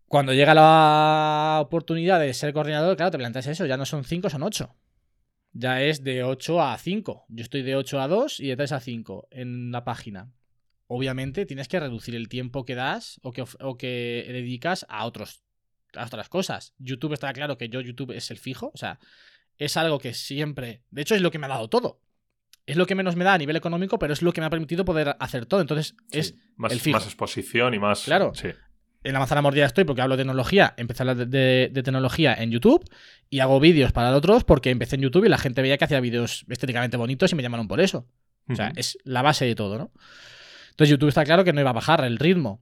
[0.07, 4.29] Cuando llega la oportunidad de ser coordinador, claro, te planteas eso, ya no son cinco,
[4.29, 4.75] son ocho
[5.53, 7.25] ya es de 8 a 5.
[7.29, 10.31] Yo estoy de 8 a 2 y de 3 a 5 en la página.
[10.93, 15.41] Obviamente tienes que reducir el tiempo que das o que, o que dedicas a, otros,
[15.95, 16.73] a otras cosas.
[16.79, 18.99] YouTube está claro que yo YouTube es el fijo, o sea,
[19.57, 20.83] es algo que siempre...
[20.89, 22.01] De hecho es lo que me ha dado todo.
[22.65, 24.49] Es lo que menos me da a nivel económico, pero es lo que me ha
[24.49, 25.61] permitido poder hacer todo.
[25.61, 26.97] Entonces es más, el fijo.
[26.97, 28.03] Más exposición y más...
[28.03, 28.33] Claro.
[28.35, 28.49] Sí
[29.03, 32.51] en la manzana mordida estoy porque hablo de tecnología, empecé a hablar de, tecnología en
[32.51, 32.87] YouTube
[33.29, 35.99] y hago vídeos para otros porque empecé en YouTube y la gente veía que hacía
[35.99, 38.05] vídeos estéticamente bonitos y me llamaron por eso.
[38.47, 39.91] O sea, es la base de todo, ¿no?
[40.71, 42.61] Entonces YouTube está claro que no iba a bajar el ritmo.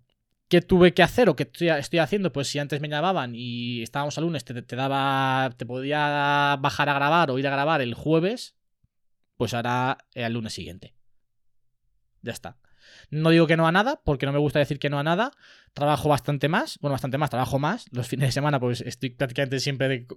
[0.49, 2.33] ¿Qué tuve que hacer o qué estoy, haciendo?
[2.33, 6.89] Pues si antes me llamaban y estábamos al lunes, te, te, daba, te podía bajar
[6.89, 8.55] a grabar o ir a grabar el jueves,
[9.37, 10.95] pues ahora el lunes siguiente.
[12.23, 12.57] Ya está.
[13.11, 15.31] No digo que no a nada, porque no me gusta decir que no a nada.
[15.73, 17.85] Trabajo bastante más, bueno, bastante más, trabajo más.
[17.91, 20.07] Los fines de semana, pues estoy prácticamente siempre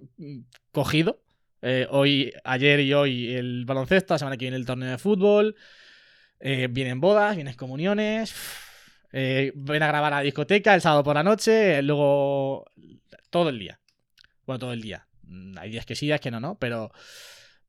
[0.71, 1.21] cogido.
[1.61, 5.55] Eh, hoy, ayer y hoy el baloncesto, la semana que viene el torneo de fútbol.
[6.39, 8.33] Eh, vienen bodas, vienen comuniones.
[9.11, 11.81] Eh, ven a grabar a la discoteca el sábado por la noche.
[11.81, 12.65] Luego,
[13.29, 13.79] todo el día.
[14.45, 15.07] Bueno, todo el día.
[15.23, 16.57] Mm, hay días que sí, días que no, ¿no?
[16.57, 16.91] Pero,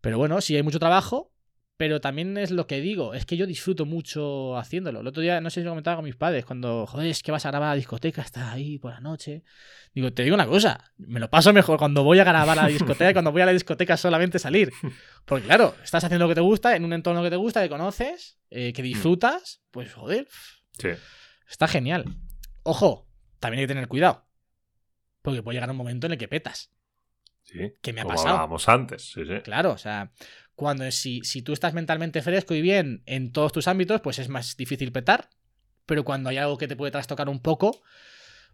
[0.01, 1.34] pero bueno, si hay mucho trabajo,
[1.77, 5.01] pero también es lo que digo, es que yo disfruto mucho haciéndolo.
[5.01, 7.33] El otro día, no sé si lo comentaba con mis padres, cuando, joder, es que
[7.33, 9.43] vas a grabar a la discoteca, estás ahí por la noche.
[9.93, 12.69] Digo, te digo una cosa, me lo paso mejor cuando voy a grabar a la
[12.69, 14.71] discoteca y cuando voy a la discoteca solamente salir.
[15.25, 17.69] Porque claro, estás haciendo lo que te gusta, en un entorno que te gusta, que
[17.69, 20.29] conoces, eh, que disfrutas, pues joder,
[20.79, 20.91] Sí.
[21.49, 22.05] está genial.
[22.63, 23.09] Ojo,
[23.41, 24.27] también hay que tener cuidado.
[25.23, 26.71] Porque puede llegar un momento en el que petas.
[27.43, 27.73] Sí.
[27.83, 28.31] ¿Qué me ha Como pasado?
[28.35, 29.13] hablábamos antes.
[29.13, 29.41] Sí, sí.
[29.43, 30.13] Claro, o sea,
[30.55, 34.29] cuando si, si tú estás mentalmente fresco y bien en todos tus ámbitos, pues es
[34.29, 35.31] más difícil petar.
[35.87, 37.83] Pero cuando hay algo que te puede trastocar un poco,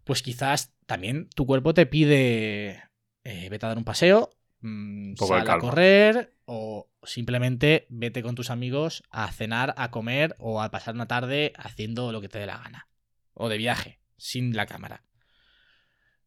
[0.05, 2.91] pues quizás también tu cuerpo te pide
[3.25, 4.31] eh, vete a dar un paseo,
[4.61, 10.63] mm, sal a correr o simplemente vete con tus amigos a cenar, a comer o
[10.63, 12.89] a pasar una tarde haciendo lo que te dé la gana.
[13.35, 15.05] O de viaje, sin la cámara.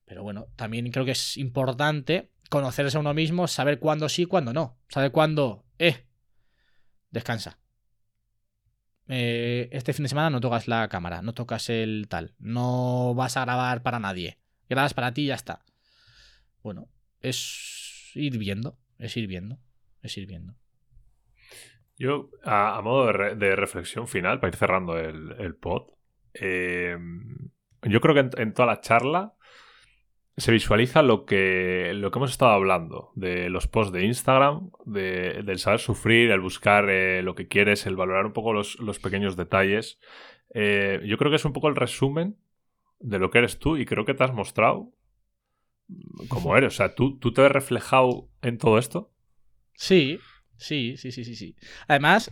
[0.05, 4.53] Pero bueno, también creo que es importante conocerse a uno mismo, saber cuándo sí, cuándo
[4.53, 4.77] no.
[4.87, 6.05] Saber cuándo, eh,
[7.09, 7.57] descansa.
[9.07, 13.37] Eh, este fin de semana no tocas la cámara, no tocas el tal, no vas
[13.37, 14.37] a grabar para nadie.
[14.69, 15.65] Grabas para ti y ya está.
[16.61, 16.89] Bueno,
[17.21, 19.57] es ir viendo, es ir viendo,
[20.03, 20.53] es ir viendo.
[21.97, 25.87] Yo, a, modo de, re- de reflexión final, para ir cerrando el, pod,
[26.35, 26.97] eh,
[27.81, 29.33] yo creo que en toda la charla
[30.37, 35.43] se visualiza lo que, lo que hemos estado hablando, de los posts de Instagram, de-
[35.43, 38.99] del saber sufrir, el buscar eh, lo que quieres, el valorar un poco los, los
[38.99, 39.99] pequeños detalles.
[40.53, 42.37] Eh, yo creo que es un poco el resumen
[42.99, 44.91] de lo que eres tú y creo que te has mostrado
[46.29, 46.73] como eres.
[46.73, 49.11] O sea, ¿tú, tú te ves reflejado en todo esto.
[49.75, 50.19] Sí,
[50.57, 51.55] sí, sí, sí, sí, sí.
[51.87, 52.31] Además,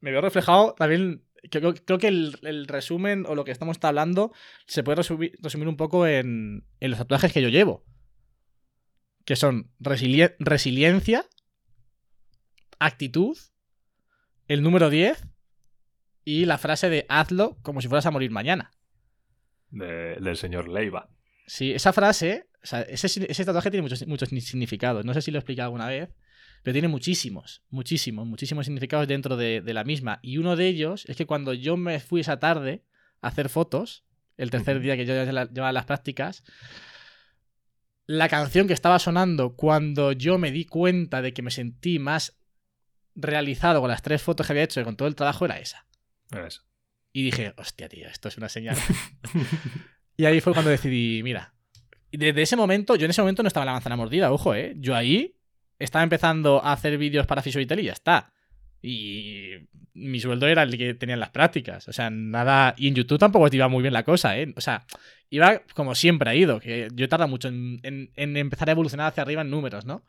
[0.00, 1.22] me veo reflejado también.
[1.50, 4.32] Creo, creo que el, el resumen o lo que estamos hablando
[4.66, 7.84] se puede resumir, resumir un poco en, en los tatuajes que yo llevo.
[9.24, 11.24] Que son resilie- resiliencia,
[12.78, 13.36] actitud,
[14.48, 15.22] el número 10
[16.24, 18.70] y la frase de hazlo como si fueras a morir mañana.
[19.70, 21.10] de- del señor Leiva.
[21.46, 25.04] Sí, esa frase, o sea, ese, ese tatuaje tiene muchos, muchos significados.
[25.04, 26.08] No sé si lo he explicado alguna vez,
[26.62, 30.20] pero tiene muchísimos, muchísimos, muchísimos significados dentro de, de la misma.
[30.22, 32.84] Y uno de ellos es que cuando yo me fui esa tarde
[33.20, 34.04] a hacer fotos,
[34.36, 36.44] el tercer día que yo llevaba las prácticas,
[38.06, 42.40] la canción que estaba sonando cuando yo me di cuenta de que me sentí más
[43.14, 45.86] realizado con las tres fotos que había hecho y con todo el trabajo era esa.
[46.30, 46.62] Eso.
[47.12, 48.76] Y dije, hostia, tío, esto es una señal.
[50.20, 51.54] Y ahí fue cuando decidí, mira.
[52.10, 54.52] Y desde ese momento, yo en ese momento no estaba en la manzana mordida, ojo,
[54.52, 54.74] ¿eh?
[54.76, 55.37] Yo ahí
[55.78, 58.32] estaba empezando a hacer vídeos para Fisoitel y ya está.
[58.80, 61.88] Y mi sueldo era el que tenía en las prácticas.
[61.88, 62.74] O sea, nada.
[62.76, 64.52] Y en YouTube tampoco te iba muy bien la cosa, ¿eh?
[64.56, 64.86] O sea,
[65.30, 66.60] iba como siempre ha ido.
[66.60, 70.04] Que yo he tardado mucho en, empezar a evolucionar hacia arriba en números, ¿no?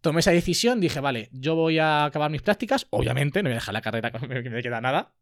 [0.00, 2.86] Tomé esa decisión, dije, vale, yo voy a acabar mis prácticas.
[2.90, 5.14] Obviamente, no voy a dejar la carrera que me me queda nada.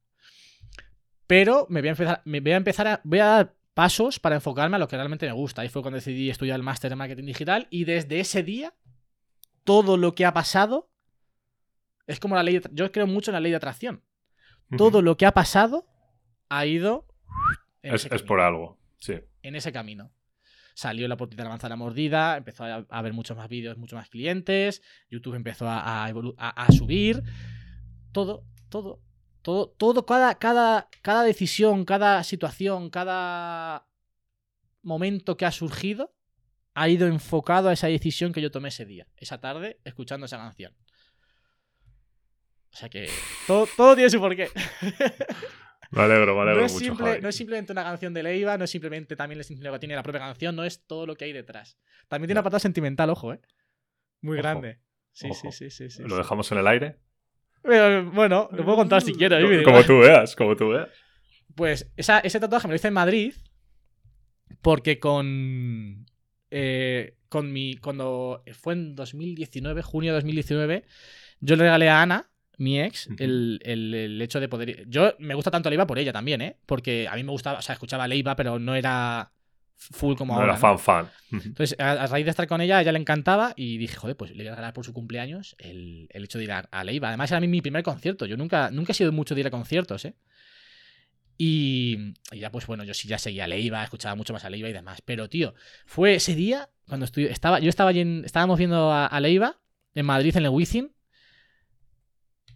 [1.26, 3.00] Pero me voy a empezar, me voy a empezar a.
[3.04, 5.62] Voy a dar pasos para enfocarme a lo que realmente me gusta.
[5.62, 7.68] Ahí fue cuando decidí estudiar el máster en marketing digital.
[7.70, 8.74] Y desde ese día,
[9.68, 10.90] todo lo que ha pasado
[12.06, 12.58] es como la ley.
[12.58, 14.02] de- yo creo mucho en la ley de atracción.
[14.76, 15.86] Todo lo que ha pasado
[16.48, 17.06] ha ido.
[17.82, 18.78] es, es por algo.
[18.98, 19.14] Sí.
[19.42, 20.10] en ese camino.
[20.74, 24.08] Salió la oportunidad de la manzana mordida, empezó a, ver muchos más vídeos, muchos más
[24.08, 27.22] clientes, YouTube empezó a, a- a subir.
[28.12, 29.02] Todo, todo,
[29.42, 33.86] todo, todo, cada, cada, cada decisión, cada situación, cada
[34.82, 36.14] momento que ha surgido
[36.80, 40.36] ha ido enfocado a esa decisión que yo tomé ese día, esa tarde, escuchando esa
[40.38, 40.74] canción.
[42.72, 43.08] O sea que
[43.46, 44.48] todo, todo tiene su porqué.
[45.90, 46.84] Me alegro, me alegro No es, mucho.
[46.84, 47.22] simple- Javi.
[47.22, 49.96] no es simplemente una canción de Leiva, no es simplemente también el significado que tiene
[49.96, 51.78] la propia canción, no es todo lo que hay detrás.
[52.08, 52.50] También tiene una Ya.
[52.50, 53.40] pata sentimental, ojo, ¿eh?
[54.20, 54.80] Muy Ojo, grande.
[55.12, 55.50] Sí, ojo.
[55.50, 56.02] sí, sí, sí, sí.
[56.02, 56.16] ¿Lo sí.
[56.16, 56.98] dejamos en el aire?
[57.62, 59.42] Pero, bueno, lo puedo contar si quieres.
[59.64, 60.90] Como tú veas, como tú veas.
[61.54, 63.34] Pues esa- ese tatuaje me lo hice en Madrid
[64.60, 66.04] porque con...
[66.50, 67.76] eh, con mi...
[67.76, 70.84] Cuando fue en 2019, junio de 2019,
[71.40, 74.84] yo le regalé a Ana, mi ex, el, el- el hecho de poder...
[74.88, 76.56] Yo me gusta tanto Leiva por ella también, ¿eh?
[76.66, 79.30] Porque a mí me gustaba, o sea, escuchaba Leiva, pero no era
[79.76, 80.54] full como No ahora.
[80.54, 80.78] era ¿no?
[80.78, 81.08] fan fan.
[81.30, 84.16] Entonces, a, a raíz de estar con ella, a ella le encantaba y dije, joder,
[84.16, 86.82] pues le voy a regalar por su cumpleaños el, el hecho de ir a, a
[86.84, 87.08] Leiva.
[87.08, 88.26] Además, era mi, mi primer concierto.
[88.26, 90.14] Yo nunca, nunca he sido mucho de ir a conciertos, ¿eh?
[91.40, 94.50] Y, y ya, pues bueno, yo sí ya seguía a Leiva, escuchaba mucho más a
[94.50, 95.00] Leiva y demás.
[95.04, 95.54] Pero, tío,
[95.86, 99.60] fue ese día cuando estaba, yo estaba allí en- estábamos viendo a, a Leiva
[99.94, 100.92] en Madrid, en el Wizzing,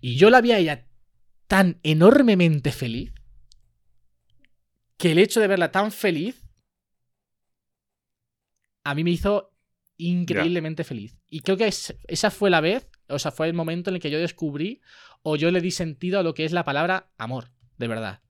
[0.00, 0.88] y yo la vi a ella
[1.46, 3.12] tan enormemente feliz
[4.96, 6.42] que el hecho de verla tan feliz
[8.84, 9.52] a mí me hizo
[9.96, 11.16] increíblemente feliz.
[11.28, 14.02] Y creo que es- esa fue la vez, o sea, fue el momento en el
[14.02, 14.80] que yo descubrí
[15.22, 18.20] o yo le di sentido a lo que es la palabra amor, de verdad.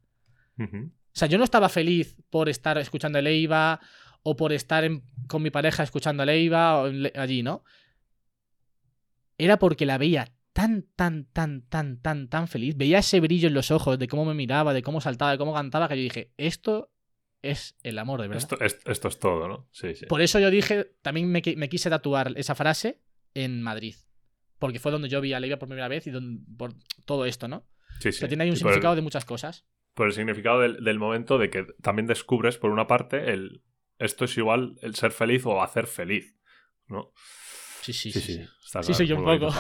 [0.59, 3.81] O sea, yo no estaba feliz por estar escuchando a Leiva
[4.23, 4.89] o por estar
[5.27, 7.65] con mi pareja escuchando a Leiva o allí, ¿no?
[9.39, 12.77] Era porque la veía tan, tan, tan, tan, tan, tan feliz.
[12.77, 15.55] Veía ese brillo en los ojos de cómo me miraba, de cómo saltaba, de cómo
[15.55, 16.93] cantaba, que yo dije, esto
[17.41, 18.49] es el amor, de verdad.
[18.61, 19.69] Esto, es todo, ¿no?
[19.73, 20.07] Sí, sí.
[20.07, 23.01] Por eso yo dije, también me, quise tatuar esa frase
[23.35, 23.97] en Madrid.
[24.59, 26.13] Porque fue donde yo vi a Leiva por primera vez y
[26.57, 26.75] por
[27.05, 27.67] todo esto, ¿no?
[27.99, 28.27] Sí, sí.
[28.29, 29.65] tiene ahí un significado de muchas cosas.
[29.95, 33.63] Por el significado del, momento de que también descubres, por una parte, el
[33.99, 36.35] esto es igual el ser feliz o hacer feliz,
[36.89, 37.13] ¿no?
[37.83, 38.21] Sí, sí, sí.
[38.21, 38.47] Sí,
[38.83, 39.53] sí, sí, yo un poco.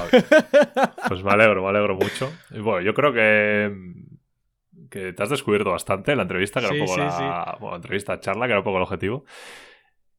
[1.08, 2.32] pues me alegro, me alegro mucho.
[2.50, 3.72] Y bueno, yo creo que,
[4.90, 8.18] que te has descubierto bastante en la entrevista, que era un poco la, bueno, entrevista,
[8.20, 9.24] charla, que era un poco el objetivo.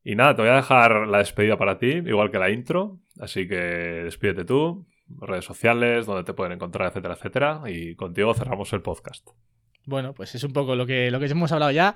[0.04, 3.00] Y nada, te voy a dejar la despedida para ti, igual que la intro.
[3.20, 7.62] Así que despídete tú, redes sociales, donde te pueden encontrar, etcétera, etcétera.
[7.68, 9.30] Y contigo cerramos el podcast.
[9.86, 11.96] Bueno, pues es un poco lo que, lo que hemos hablado ya.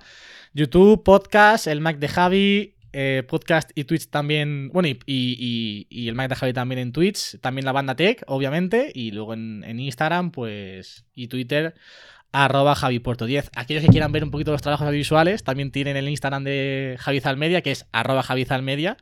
[0.54, 4.70] YouTube, podcast, el Mac de Javi, eh, podcast y Twitch también.
[4.74, 7.40] Bueno, y, el Mac de Javi también en Twitch.
[7.40, 8.92] También la banda Tech, obviamente.
[8.94, 11.06] Y luego en, Instagram, pues.
[11.14, 11.76] Y Twitter,
[12.34, 13.52] arroba JaviPuerto10.
[13.56, 17.22] Aquellos que quieran ver un poquito los trabajos audiovisuales, también tienen el Instagram de Javi
[17.22, 18.98] Zalmedia, que es arroba Javi Zalmedia.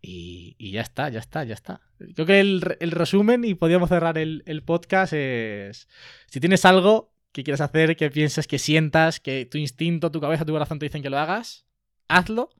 [0.00, 1.82] Y, ya está, ya está, ya está.
[2.14, 5.88] Creo que el, resumen, y podríamos cerrar el, el podcast, es.
[6.28, 10.44] Si tienes algo que quieras hacer, que pienses, que sientas, que tu instinto, tu cabeza,
[10.44, 11.66] tu corazón te dicen que lo hagas,
[12.08, 12.50] hazlo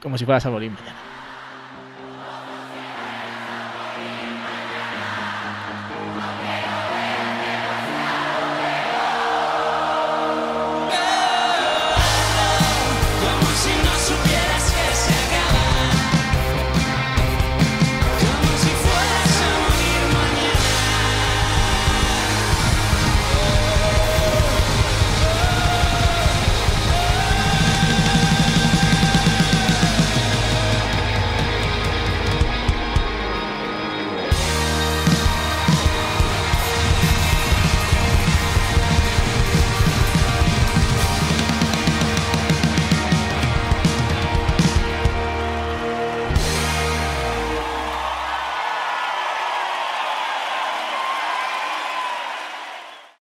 [0.00, 1.19] como si fueras a morir mañana.